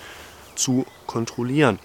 zu 0.55 0.85
kontrollieren. 1.05 1.79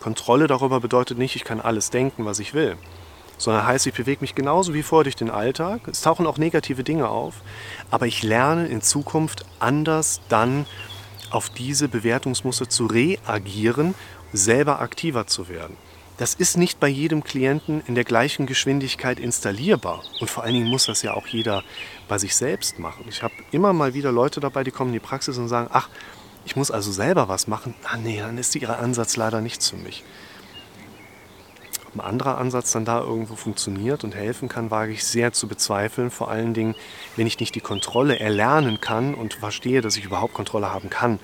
Kontrolle 0.00 0.46
darüber 0.46 0.80
bedeutet 0.80 1.18
nicht, 1.18 1.36
ich 1.36 1.44
kann 1.44 1.60
alles 1.60 1.90
denken, 1.90 2.24
was 2.24 2.38
ich 2.38 2.54
will 2.54 2.78
sondern 3.38 3.66
heißt, 3.66 3.86
ich 3.86 3.94
bewege 3.94 4.20
mich 4.20 4.34
genauso 4.34 4.74
wie 4.74 4.82
vorher 4.82 5.04
durch 5.04 5.16
den 5.16 5.30
Alltag. 5.30 5.88
Es 5.88 6.02
tauchen 6.02 6.26
auch 6.26 6.38
negative 6.38 6.84
Dinge 6.84 7.08
auf, 7.08 7.34
aber 7.90 8.06
ich 8.06 8.22
lerne 8.22 8.66
in 8.66 8.82
Zukunft 8.82 9.44
anders 9.58 10.20
dann 10.28 10.66
auf 11.30 11.50
diese 11.50 11.88
Bewertungsmuster 11.88 12.68
zu 12.68 12.86
reagieren, 12.86 13.94
selber 14.32 14.80
aktiver 14.80 15.26
zu 15.26 15.48
werden. 15.48 15.76
Das 16.16 16.34
ist 16.34 16.56
nicht 16.56 16.78
bei 16.78 16.86
jedem 16.86 17.24
Klienten 17.24 17.82
in 17.88 17.96
der 17.96 18.04
gleichen 18.04 18.46
Geschwindigkeit 18.46 19.18
installierbar. 19.18 20.04
Und 20.20 20.30
vor 20.30 20.44
allen 20.44 20.54
Dingen 20.54 20.68
muss 20.68 20.86
das 20.86 21.02
ja 21.02 21.14
auch 21.14 21.26
jeder 21.26 21.64
bei 22.06 22.18
sich 22.18 22.36
selbst 22.36 22.78
machen. 22.78 23.04
Ich 23.08 23.24
habe 23.24 23.34
immer 23.50 23.72
mal 23.72 23.94
wieder 23.94 24.12
Leute 24.12 24.38
dabei, 24.38 24.62
die 24.62 24.70
kommen 24.70 24.90
in 24.90 25.00
die 25.00 25.00
Praxis 25.00 25.38
und 25.38 25.48
sagen, 25.48 25.68
ach, 25.72 25.88
ich 26.44 26.54
muss 26.54 26.70
also 26.70 26.92
selber 26.92 27.28
was 27.28 27.48
machen. 27.48 27.74
Ah 27.82 27.96
nee, 27.96 28.20
dann 28.20 28.38
ist 28.38 28.54
Ihr 28.54 28.78
Ansatz 28.78 29.16
leider 29.16 29.40
nichts 29.40 29.70
für 29.70 29.76
mich 29.76 30.04
ein 31.94 32.00
anderer 32.00 32.38
Ansatz 32.38 32.72
dann 32.72 32.84
da 32.84 33.00
irgendwo 33.00 33.36
funktioniert 33.36 34.04
und 34.04 34.14
helfen 34.14 34.48
kann, 34.48 34.70
wage 34.70 34.92
ich 34.92 35.04
sehr 35.04 35.32
zu 35.32 35.48
bezweifeln. 35.48 36.10
Vor 36.10 36.30
allen 36.30 36.54
Dingen, 36.54 36.74
wenn 37.16 37.26
ich 37.26 37.40
nicht 37.40 37.54
die 37.54 37.60
Kontrolle 37.60 38.18
erlernen 38.18 38.80
kann 38.80 39.14
und 39.14 39.34
verstehe, 39.34 39.80
dass 39.80 39.96
ich 39.96 40.04
überhaupt 40.04 40.34
Kontrolle 40.34 40.72
haben 40.72 40.90
kann, 40.90 41.18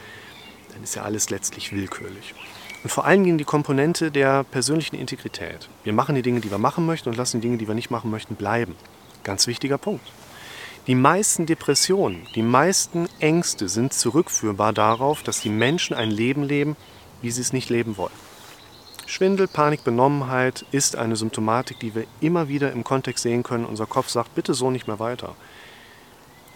dann 0.73 0.83
ist 0.83 0.95
ja 0.95 1.03
alles 1.03 1.31
letztlich 1.31 1.73
willkürlich. 1.73 2.35
Und 2.83 2.91
vor 2.91 3.05
allen 3.05 3.25
Dingen 3.25 3.39
die 3.39 3.45
Komponente 3.45 4.11
der 4.11 4.45
persönlichen 4.45 4.97
Integrität. 4.97 5.69
Wir 5.85 5.93
machen 5.93 6.15
die 6.15 6.23
Dinge, 6.23 6.41
die 6.41 6.51
wir 6.51 6.59
machen 6.59 6.87
möchten 6.87 7.11
und 7.11 7.17
lassen 7.17 7.41
die 7.41 7.47
Dinge, 7.47 7.59
die 7.59 7.69
wir 7.69 7.75
nicht 7.75 7.91
machen 7.91 8.11
möchten, 8.11 8.37
bleiben. 8.37 8.75
Ganz 9.23 9.47
wichtiger 9.47 9.77
Punkt. 9.77 10.07
Die 10.87 10.95
meisten 10.95 11.45
Depressionen, 11.45 12.27
die 12.35 12.43
meisten 12.43 13.07
Ängste 13.19 13.69
sind 13.69 13.93
zurückführbar 13.93 14.73
darauf, 14.73 15.23
dass 15.23 15.41
die 15.41 15.51
Menschen 15.51 15.95
ein 15.95 16.11
Leben 16.11 16.43
leben, 16.43 16.75
wie 17.21 17.31
sie 17.31 17.43
es 17.43 17.53
nicht 17.53 17.69
leben 17.69 17.99
wollen. 17.99 18.30
Schwindel, 19.11 19.49
Panik, 19.49 19.83
Benommenheit 19.83 20.65
ist 20.71 20.95
eine 20.95 21.17
Symptomatik, 21.17 21.81
die 21.81 21.97
wir 21.97 22.05
immer 22.21 22.47
wieder 22.47 22.71
im 22.71 22.85
Kontext 22.85 23.25
sehen 23.25 23.43
können. 23.43 23.65
Unser 23.65 23.87
Kopf 23.87 24.09
sagt, 24.09 24.37
bitte 24.37 24.55
so 24.55 24.71
nicht 24.71 24.87
mehr 24.87 25.01
weiter. 25.01 25.35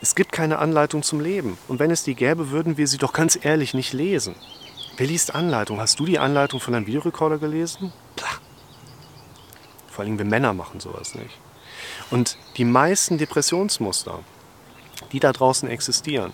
Es 0.01 0.15
gibt 0.15 0.31
keine 0.31 0.61
Anleitung 0.61 1.03
zum 1.03 1.19
Leben. 1.19 1.59
Und 1.67 1.81
wenn 1.81 1.91
es 1.91 2.05
die 2.05 2.15
gäbe, 2.15 2.51
würden 2.51 2.77
wir 2.77 2.87
sie 2.87 2.97
doch 2.97 3.13
ganz 3.13 3.37
ehrlich 3.43 3.75
nicht 3.75 3.93
lesen. 3.93 4.37
Wer 4.97 5.09
liest 5.09 5.35
Anleitung? 5.35 5.81
Hast 5.81 5.99
du 5.99 6.05
die 6.07 6.21
Anleitung 6.21 6.61
von 6.61 6.75
deinem 6.75 6.87
Videorekorder 6.87 7.39
gelesen? 7.39 7.93
Plah. 8.15 8.39
Vor 9.89 10.05
allem 10.05 10.19
wir 10.19 10.25
Männer 10.25 10.55
machen 10.55 10.79
sowas 10.79 11.17
nicht. 11.17 11.37
Und 12.13 12.39
die 12.57 12.65
meisten 12.65 13.19
Depressionsmuster, 13.19 14.21
die 15.11 15.19
da 15.19 15.33
draußen 15.33 15.69
existieren, 15.69 16.33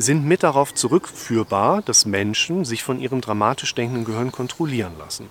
sind 0.00 0.24
mit 0.24 0.42
darauf 0.42 0.74
zurückführbar, 0.74 1.82
dass 1.82 2.06
Menschen 2.06 2.64
sich 2.64 2.82
von 2.82 3.00
ihrem 3.00 3.20
dramatisch 3.20 3.74
denkenden 3.74 4.04
Gehirn 4.04 4.32
kontrollieren 4.32 4.94
lassen. 4.98 5.28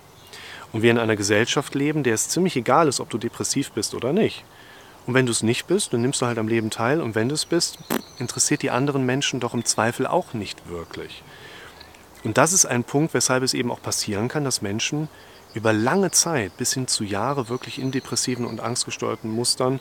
Und 0.72 0.82
wir 0.82 0.90
in 0.90 0.98
einer 0.98 1.16
Gesellschaft 1.16 1.74
leben, 1.74 2.04
der 2.04 2.14
es 2.14 2.28
ziemlich 2.28 2.56
egal 2.56 2.86
ist, 2.86 3.00
ob 3.00 3.10
du 3.10 3.18
depressiv 3.18 3.72
bist 3.72 3.94
oder 3.94 4.12
nicht. 4.12 4.44
Und 5.06 5.14
wenn 5.14 5.26
du 5.26 5.32
es 5.32 5.42
nicht 5.42 5.66
bist, 5.66 5.92
dann 5.92 6.02
nimmst 6.02 6.22
du 6.22 6.26
halt 6.26 6.38
am 6.38 6.46
Leben 6.46 6.70
teil. 6.70 7.00
Und 7.00 7.16
wenn 7.16 7.28
du 7.28 7.34
es 7.34 7.46
bist, 7.46 7.78
interessiert 8.18 8.62
die 8.62 8.70
anderen 8.70 9.04
Menschen 9.04 9.40
doch 9.40 9.54
im 9.54 9.64
Zweifel 9.64 10.06
auch 10.06 10.34
nicht 10.34 10.68
wirklich. 10.68 11.22
Und 12.22 12.38
das 12.38 12.52
ist 12.52 12.66
ein 12.66 12.84
Punkt, 12.84 13.14
weshalb 13.14 13.42
es 13.42 13.54
eben 13.54 13.72
auch 13.72 13.82
passieren 13.82 14.28
kann, 14.28 14.44
dass 14.44 14.62
Menschen 14.62 15.08
über 15.54 15.72
lange 15.72 16.12
Zeit, 16.12 16.56
bis 16.58 16.74
hin 16.74 16.86
zu 16.86 17.02
Jahre, 17.02 17.48
wirklich 17.48 17.80
in 17.80 17.90
depressiven 17.90 18.44
und 18.44 18.60
angstgesteuerten 18.60 19.30
Mustern 19.30 19.80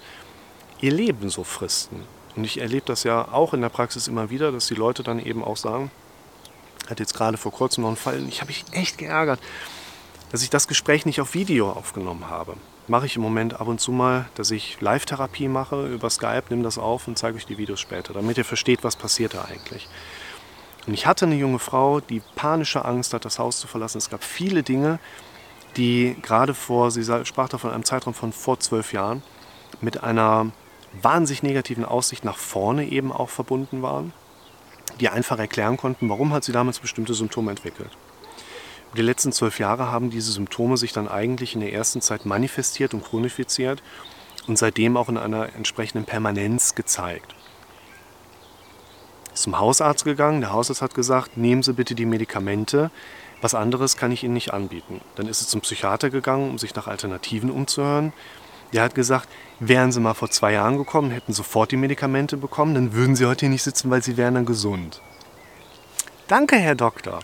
ihr 0.81 0.91
Leben 0.91 1.29
so 1.29 1.43
fristen. 1.43 2.05
Und 2.39 2.45
ich 2.45 2.61
erlebe 2.61 2.85
das 2.85 3.03
ja 3.03 3.33
auch 3.33 3.53
in 3.53 3.59
der 3.59 3.67
Praxis 3.67 4.07
immer 4.07 4.29
wieder, 4.29 4.53
dass 4.53 4.67
die 4.67 4.73
Leute 4.73 5.03
dann 5.03 5.19
eben 5.19 5.43
auch 5.43 5.57
sagen, 5.57 5.91
hat 6.89 7.01
jetzt 7.01 7.13
gerade 7.13 7.35
vor 7.35 7.51
kurzem 7.51 7.81
noch 7.81 7.89
einen 7.89 7.97
Fall, 7.97 8.25
ich 8.29 8.39
habe 8.39 8.47
mich 8.47 8.63
echt 8.71 8.97
geärgert, 8.97 9.41
dass 10.31 10.41
ich 10.41 10.49
das 10.49 10.69
Gespräch 10.69 11.05
nicht 11.05 11.19
auf 11.19 11.33
Video 11.33 11.69
aufgenommen 11.69 12.29
habe. 12.29 12.55
Mache 12.87 13.07
ich 13.07 13.17
im 13.17 13.21
Moment 13.23 13.59
ab 13.59 13.67
und 13.67 13.81
zu 13.81 13.91
mal, 13.91 14.29
dass 14.35 14.51
ich 14.51 14.79
Live-Therapie 14.79 15.49
mache 15.49 15.87
über 15.87 16.09
Skype, 16.09 16.43
nehme 16.49 16.63
das 16.63 16.77
auf 16.77 17.09
und 17.09 17.17
zeige 17.17 17.35
euch 17.35 17.45
die 17.45 17.57
Videos 17.57 17.81
später, 17.81 18.13
damit 18.13 18.37
ihr 18.37 18.45
versteht, 18.45 18.85
was 18.85 18.95
passiert 18.95 19.33
da 19.33 19.43
eigentlich. 19.43 19.89
Und 20.87 20.93
ich 20.93 21.07
hatte 21.07 21.25
eine 21.25 21.35
junge 21.35 21.59
Frau, 21.59 21.99
die 21.99 22.21
panische 22.35 22.85
Angst 22.85 23.13
hat, 23.13 23.25
das 23.25 23.37
Haus 23.37 23.59
zu 23.59 23.67
verlassen. 23.67 23.97
Es 23.97 24.09
gab 24.09 24.23
viele 24.23 24.63
Dinge, 24.63 24.99
die 25.75 26.15
gerade 26.21 26.53
vor, 26.53 26.89
sie 26.89 27.03
sprach 27.25 27.49
da 27.49 27.57
von 27.57 27.71
einem 27.71 27.83
Zeitraum 27.83 28.13
von 28.13 28.31
vor 28.31 28.61
zwölf 28.61 28.93
Jahren, 28.93 29.23
mit 29.81 30.01
einer 30.05 30.51
wahnsinnig 31.01 31.43
negativen 31.43 31.85
Aussicht 31.85 32.23
nach 32.23 32.37
vorne 32.37 32.87
eben 32.87 33.11
auch 33.11 33.29
verbunden 33.29 33.81
waren, 33.81 34.13
die 34.99 35.09
einfach 35.09 35.39
erklären 35.39 35.77
konnten, 35.77 36.09
warum 36.09 36.33
hat 36.33 36.43
sie 36.43 36.51
damals 36.51 36.79
bestimmte 36.79 37.13
Symptome 37.13 37.51
entwickelt. 37.51 37.91
Über 38.87 38.97
die 38.97 39.03
letzten 39.03 39.31
zwölf 39.31 39.59
Jahre 39.59 39.91
haben 39.91 40.09
diese 40.09 40.31
Symptome 40.31 40.77
sich 40.77 40.93
dann 40.93 41.07
eigentlich 41.07 41.53
in 41.53 41.61
der 41.61 41.73
ersten 41.73 42.01
Zeit 42.01 42.25
manifestiert 42.25 42.93
und 42.93 43.03
chronifiziert 43.03 43.83
und 44.47 44.57
seitdem 44.57 44.97
auch 44.97 45.09
in 45.09 45.17
einer 45.17 45.53
entsprechenden 45.55 46.05
Permanenz 46.05 46.73
gezeigt. 46.73 47.35
Ist 49.33 49.43
zum 49.43 49.59
Hausarzt 49.59 50.05
gegangen, 50.05 50.41
der 50.41 50.53
Hausarzt 50.53 50.81
hat 50.81 50.95
gesagt, 50.95 51.37
nehmen 51.37 51.61
Sie 51.61 51.73
bitte 51.73 51.93
die 51.93 52.07
Medikamente, 52.07 52.89
was 53.41 53.53
anderes 53.53 53.95
kann 53.95 54.11
ich 54.11 54.23
Ihnen 54.23 54.33
nicht 54.33 54.53
anbieten. 54.53 55.01
Dann 55.15 55.27
ist 55.27 55.41
es 55.41 55.47
zum 55.47 55.61
Psychiater 55.61 56.09
gegangen, 56.09 56.49
um 56.49 56.57
sich 56.57 56.75
nach 56.75 56.87
Alternativen 56.87 57.51
umzuhören. 57.51 58.11
Der 58.73 58.83
hat 58.83 58.95
gesagt, 58.95 59.27
wären 59.59 59.91
Sie 59.91 59.99
mal 59.99 60.13
vor 60.13 60.29
zwei 60.29 60.53
Jahren 60.53 60.77
gekommen, 60.77 61.11
hätten 61.11 61.33
sofort 61.33 61.71
die 61.71 61.77
Medikamente 61.77 62.37
bekommen, 62.37 62.75
dann 62.75 62.93
würden 62.93 63.15
Sie 63.15 63.25
heute 63.25 63.41
hier 63.41 63.49
nicht 63.49 63.63
sitzen, 63.63 63.89
weil 63.89 64.03
Sie 64.03 64.17
wären 64.17 64.35
dann 64.35 64.45
gesund. 64.45 65.01
Danke, 66.27 66.57
Herr 66.57 66.75
Doktor. 66.75 67.19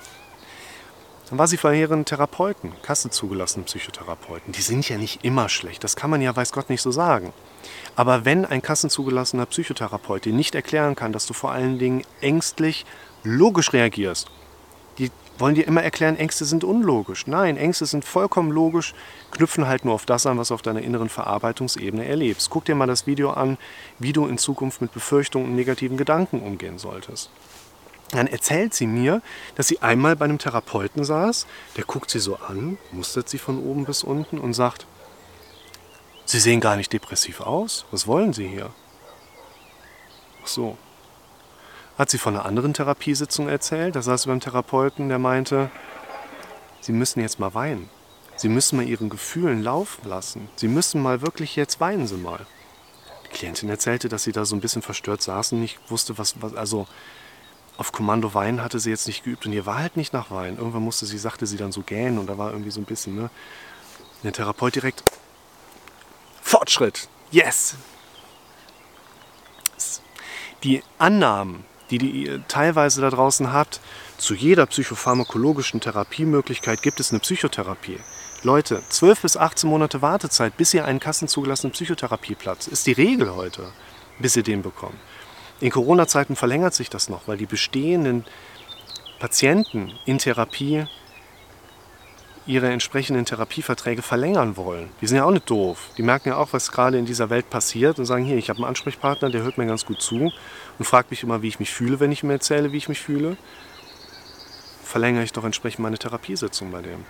Dann 1.29 1.39
war 1.39 1.47
sie 1.47 1.57
ihren 1.57 2.05
Therapeuten, 2.05 2.73
kassenzugelassenen 2.83 3.65
Psychotherapeuten. 3.65 4.53
Die 4.53 4.61
sind 4.61 4.87
ja 4.87 4.97
nicht 4.97 5.23
immer 5.23 5.49
schlecht, 5.49 5.83
das 5.83 5.95
kann 5.95 6.11
man 6.11 6.21
ja 6.21 6.35
weiß 6.35 6.51
Gott 6.51 6.69
nicht 6.69 6.81
so 6.81 6.91
sagen. 6.91 7.33
Aber 7.95 8.25
wenn 8.25 8.45
ein 8.45 8.61
kassenzugelassener 8.61 9.47
Psychotherapeut 9.47 10.25
dir 10.25 10.33
nicht 10.33 10.53
erklären 10.53 10.95
kann, 10.95 11.13
dass 11.13 11.25
du 11.25 11.33
vor 11.33 11.51
allen 11.51 11.79
Dingen 11.79 12.03
ängstlich 12.21 12.85
logisch 13.23 13.73
reagierst, 13.73 14.27
die 14.99 15.09
wollen 15.37 15.55
dir 15.55 15.67
immer 15.67 15.83
erklären, 15.83 16.17
Ängste 16.17 16.45
sind 16.45 16.63
unlogisch. 16.63 17.27
Nein, 17.27 17.57
Ängste 17.57 17.85
sind 17.85 18.05
vollkommen 18.05 18.51
logisch, 18.51 18.93
knüpfen 19.31 19.67
halt 19.67 19.85
nur 19.85 19.93
auf 19.93 20.05
das 20.05 20.25
an, 20.25 20.37
was 20.37 20.49
du 20.49 20.53
auf 20.53 20.61
deiner 20.61 20.81
inneren 20.81 21.09
Verarbeitungsebene 21.09 22.05
erlebst. 22.05 22.49
Guck 22.49 22.65
dir 22.65 22.75
mal 22.75 22.87
das 22.87 23.07
Video 23.07 23.31
an, 23.31 23.57
wie 23.99 24.13
du 24.13 24.27
in 24.27 24.37
Zukunft 24.37 24.81
mit 24.81 24.93
Befürchtungen 24.93 25.47
und 25.47 25.55
negativen 25.55 25.97
Gedanken 25.97 26.41
umgehen 26.41 26.77
solltest. 26.77 27.29
Dann 28.11 28.27
erzählt 28.27 28.73
sie 28.73 28.87
mir, 28.87 29.21
dass 29.55 29.67
sie 29.67 29.81
einmal 29.81 30.15
bei 30.15 30.25
einem 30.25 30.37
Therapeuten 30.37 31.03
saß, 31.03 31.47
der 31.75 31.83
guckt 31.85 32.09
sie 32.09 32.19
so 32.19 32.35
an, 32.35 32.77
mustert 32.91 33.27
sie 33.27 33.39
von 33.39 33.59
oben 33.59 33.85
bis 33.85 34.03
unten 34.03 34.37
und 34.37 34.53
sagt, 34.53 34.85
Sie 36.27 36.39
sehen 36.39 36.59
gar 36.59 36.75
nicht 36.75 36.91
depressiv 36.91 37.41
aus, 37.41 37.85
was 37.91 38.07
wollen 38.07 38.33
Sie 38.33 38.47
hier? 38.47 38.71
Ach 40.43 40.47
so. 40.47 40.77
Hat 41.97 42.09
sie 42.09 42.17
von 42.17 42.35
einer 42.35 42.45
anderen 42.45 42.73
Therapiesitzung 42.73 43.47
erzählt, 43.47 43.95
da 43.95 44.01
saß 44.01 44.23
sie 44.23 44.29
beim 44.29 44.41
Therapeuten, 44.41 45.09
der 45.09 45.19
meinte, 45.19 45.71
Sie 46.85 46.91
müssen 46.91 47.19
jetzt 47.21 47.39
mal 47.39 47.55
weinen. 47.55 47.89
Sie 48.35 48.47
müssen 48.47 48.75
mal 48.75 48.87
Ihren 48.87 49.09
Gefühlen 49.09 49.63
laufen 49.63 50.07
lassen. 50.07 50.49
Sie 50.55 50.67
müssen 50.67 51.01
mal 51.01 51.21
wirklich 51.21 51.55
jetzt 51.55 51.79
weinen 51.79 52.05
Sie 52.05 52.17
mal. 52.17 52.45
Die 53.25 53.29
Klientin 53.29 53.69
erzählte, 53.69 54.07
dass 54.07 54.23
sie 54.23 54.33
da 54.33 54.45
so 54.45 54.55
ein 54.55 54.61
bisschen 54.61 54.83
verstört 54.83 55.23
saß 55.23 55.53
und 55.53 55.61
nicht 55.61 55.79
wusste, 55.89 56.19
was, 56.19 56.39
was 56.43 56.53
also 56.53 56.85
auf 57.77 57.91
Kommando 57.91 58.35
Wein 58.35 58.61
hatte 58.61 58.79
sie 58.79 58.91
jetzt 58.91 59.07
nicht 59.07 59.23
geübt 59.23 59.47
und 59.47 59.53
ihr 59.53 59.65
war 59.65 59.79
halt 59.79 59.97
nicht 59.97 60.13
nach 60.13 60.29
Wein. 60.29 60.57
Irgendwann 60.57 60.83
musste 60.83 61.07
sie, 61.07 61.17
sagte 61.17 61.47
sie 61.47 61.57
dann 61.57 61.71
so 61.71 61.81
gähnen 61.81 62.19
und 62.19 62.27
da 62.27 62.37
war 62.37 62.51
irgendwie 62.51 62.71
so 62.71 62.79
ein 62.79 62.85
bisschen, 62.85 63.15
ne? 63.15 63.29
Der 64.23 64.31
Therapeut 64.31 64.75
direkt, 64.75 65.03
Fortschritt, 66.41 67.09
yes! 67.31 67.75
Die 70.63 70.83
Annahmen, 70.99 71.65
die, 71.89 71.97
die 71.97 72.25
ihr 72.25 72.47
teilweise 72.47 73.01
da 73.01 73.09
draußen 73.09 73.51
habt, 73.53 73.79
zu 74.17 74.33
jeder 74.33 74.65
psychopharmakologischen 74.65 75.81
Therapiemöglichkeit 75.81 76.81
gibt 76.81 76.99
es 76.99 77.11
eine 77.11 77.19
Psychotherapie. 77.19 77.99
Leute, 78.43 78.81
12 78.89 79.21
bis 79.21 79.37
18 79.37 79.69
Monate 79.69 80.01
Wartezeit, 80.01 80.55
bis 80.57 80.73
ihr 80.73 80.85
einen 80.85 80.99
kassenzugelassenen 80.99 81.73
Psychotherapieplatz, 81.73 82.67
ist 82.67 82.87
die 82.87 82.91
Regel 82.91 83.35
heute, 83.35 83.71
bis 84.19 84.35
ihr 84.35 84.43
den 84.43 84.61
bekommt. 84.61 84.99
In 85.59 85.71
Corona-Zeiten 85.71 86.35
verlängert 86.35 86.73
sich 86.73 86.89
das 86.89 87.09
noch, 87.09 87.27
weil 87.27 87.37
die 87.37 87.45
bestehenden 87.45 88.25
Patienten 89.19 89.93
in 90.05 90.17
Therapie 90.17 90.85
ihre 92.47 92.71
entsprechenden 92.71 93.25
Therapieverträge 93.25 94.01
verlängern 94.01 94.55
wollen. 94.55 94.89
Die 95.01 95.07
sind 95.07 95.17
ja 95.17 95.25
auch 95.25 95.31
nicht 95.31 95.49
doof. 95.49 95.89
Die 95.97 96.03
merken 96.03 96.29
ja 96.29 96.37
auch, 96.37 96.53
was 96.53 96.71
gerade 96.71 96.97
in 96.97 97.05
dieser 97.05 97.29
Welt 97.29 97.49
passiert 97.49 97.97
und 97.97 98.05
sagen, 98.05 98.23
hier, 98.23 98.37
ich 98.37 98.49
habe 98.49 98.57
einen 98.57 98.67
Ansprechpartner, 98.67 99.29
der 99.29 99.41
hört 99.41 99.57
mir 99.57 99.65
ganz 99.65 99.85
gut 99.85 100.01
zu 100.01 100.31
und 100.77 100.85
fragt 100.85 101.11
mich 101.11 101.23
immer, 101.23 101.41
wie 101.41 101.47
ich 101.47 101.59
mich 101.59 101.71
fühle, 101.71 101.99
wenn 101.99 102.11
ich 102.11 102.23
mir 102.23 102.33
erzähle, 102.33 102.71
wie 102.71 102.77
ich 102.77 102.89
mich 102.89 103.01
fühle. 103.01 103.37
Verlängere 104.83 105.23
ich 105.23 105.33
doch 105.33 105.43
entsprechend 105.43 105.79
meine 105.79 105.97
Therapiesitzung 105.97 106.71
bei 106.71 106.81
dem. 106.81 107.05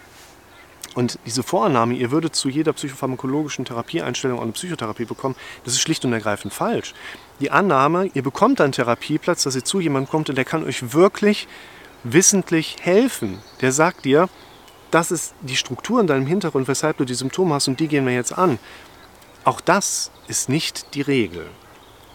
Und 0.95 1.19
diese 1.25 1.43
Vorannahme, 1.43 1.93
ihr 1.95 2.09
würdet 2.09 2.35
zu 2.35 2.47
jeder 2.47 2.71
psychopharmakologischen 2.71 3.65
Therapieeinstellung 3.65 4.39
eine 4.41 4.53
Psychotherapie 4.53 5.03
bekommen, 5.03 5.35
das 5.65 5.73
ist 5.73 5.81
schlicht 5.81 6.05
und 6.05 6.13
ergreifend 6.13 6.53
falsch. 6.53 6.93
Die 7.41 7.51
Annahme, 7.51 8.09
ihr 8.13 8.23
bekommt 8.23 8.61
einen 8.61 8.71
Therapieplatz, 8.71 9.43
dass 9.43 9.55
ihr 9.55 9.65
zu 9.65 9.81
jemandem 9.81 10.09
kommt 10.09 10.29
und 10.29 10.37
der 10.37 10.45
kann 10.45 10.63
euch 10.63 10.93
wirklich 10.93 11.49
wissentlich 12.05 12.77
helfen. 12.79 13.39
Der 13.59 13.73
sagt 13.73 14.05
dir, 14.05 14.29
das 14.89 15.11
ist 15.11 15.33
die 15.41 15.57
Struktur 15.57 15.99
in 15.99 16.07
deinem 16.07 16.27
Hintergrund, 16.27 16.69
weshalb 16.69 16.97
du 16.97 17.03
die 17.03 17.13
Symptome 17.13 17.55
hast 17.55 17.67
und 17.67 17.81
die 17.81 17.89
gehen 17.89 18.05
wir 18.05 18.13
jetzt 18.13 18.37
an. 18.37 18.57
Auch 19.43 19.59
das 19.59 20.11
ist 20.29 20.47
nicht 20.47 20.93
die 20.95 21.01
Regel. 21.01 21.49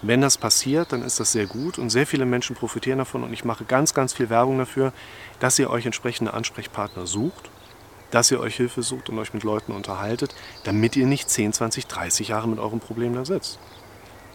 Wenn 0.02 0.20
das 0.20 0.38
passiert, 0.38 0.92
dann 0.92 1.02
ist 1.02 1.20
das 1.20 1.32
sehr 1.32 1.46
gut 1.46 1.78
und 1.78 1.90
sehr 1.90 2.06
viele 2.06 2.24
Menschen 2.24 2.56
profitieren 2.56 2.98
davon 2.98 3.22
und 3.22 3.32
ich 3.32 3.44
mache 3.44 3.64
ganz, 3.64 3.92
ganz 3.92 4.14
viel 4.14 4.30
Werbung 4.30 4.58
dafür, 4.58 4.92
dass 5.40 5.58
ihr 5.58 5.68
euch 5.70 5.84
entsprechende 5.84 6.32
Ansprechpartner 6.32 7.06
sucht 7.06 7.50
dass 8.10 8.30
ihr 8.30 8.40
euch 8.40 8.56
Hilfe 8.56 8.82
sucht 8.82 9.08
und 9.08 9.18
euch 9.18 9.32
mit 9.32 9.44
Leuten 9.44 9.72
unterhaltet, 9.72 10.34
damit 10.64 10.96
ihr 10.96 11.06
nicht 11.06 11.30
10, 11.30 11.52
20, 11.52 11.86
30 11.86 12.28
Jahre 12.28 12.48
mit 12.48 12.58
eurem 12.58 12.80
Problem 12.80 13.14
da 13.14 13.24
sitzt. 13.24 13.58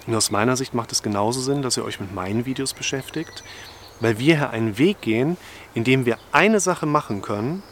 Und 0.08 0.16
aus 0.16 0.32
meiner 0.32 0.56
Sicht 0.56 0.74
macht 0.74 0.92
es 0.92 1.04
genauso 1.04 1.42
Sinn, 1.42 1.62
dass 1.62 1.78
ihr 1.78 1.86
euch 1.86 2.00
mit 2.00 2.14
meinen 2.14 2.46
Videos 2.46 2.74
beschäftigt, 2.74 3.44
weil 4.00 4.20
wir 4.20 4.36
hier 4.38 4.50
einen 4.52 4.78
Weg 4.78 5.02
gehen, 5.02 5.38
in 5.74 5.84
dem 5.84 6.06
wir 6.06 6.18
eine 6.32 6.60
Sache 6.60 6.86
machen 6.86 7.22
können, 7.22 7.64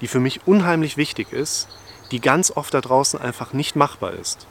die 0.00 0.08
für 0.08 0.20
mich 0.20 0.46
unheimlich 0.46 0.96
wichtig 0.96 1.32
ist, 1.32 1.68
die 2.10 2.20
ganz 2.20 2.50
oft 2.50 2.74
da 2.74 2.80
draußen 2.80 3.20
einfach 3.20 3.52
nicht 3.52 3.76
machbar 3.76 4.12
ist, 4.12 4.46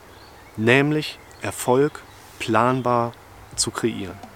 nämlich 0.57 1.19
Erfolg 1.41 2.01
planbar 2.41 3.11
zu 3.55 3.69
kreieren. 3.69 4.30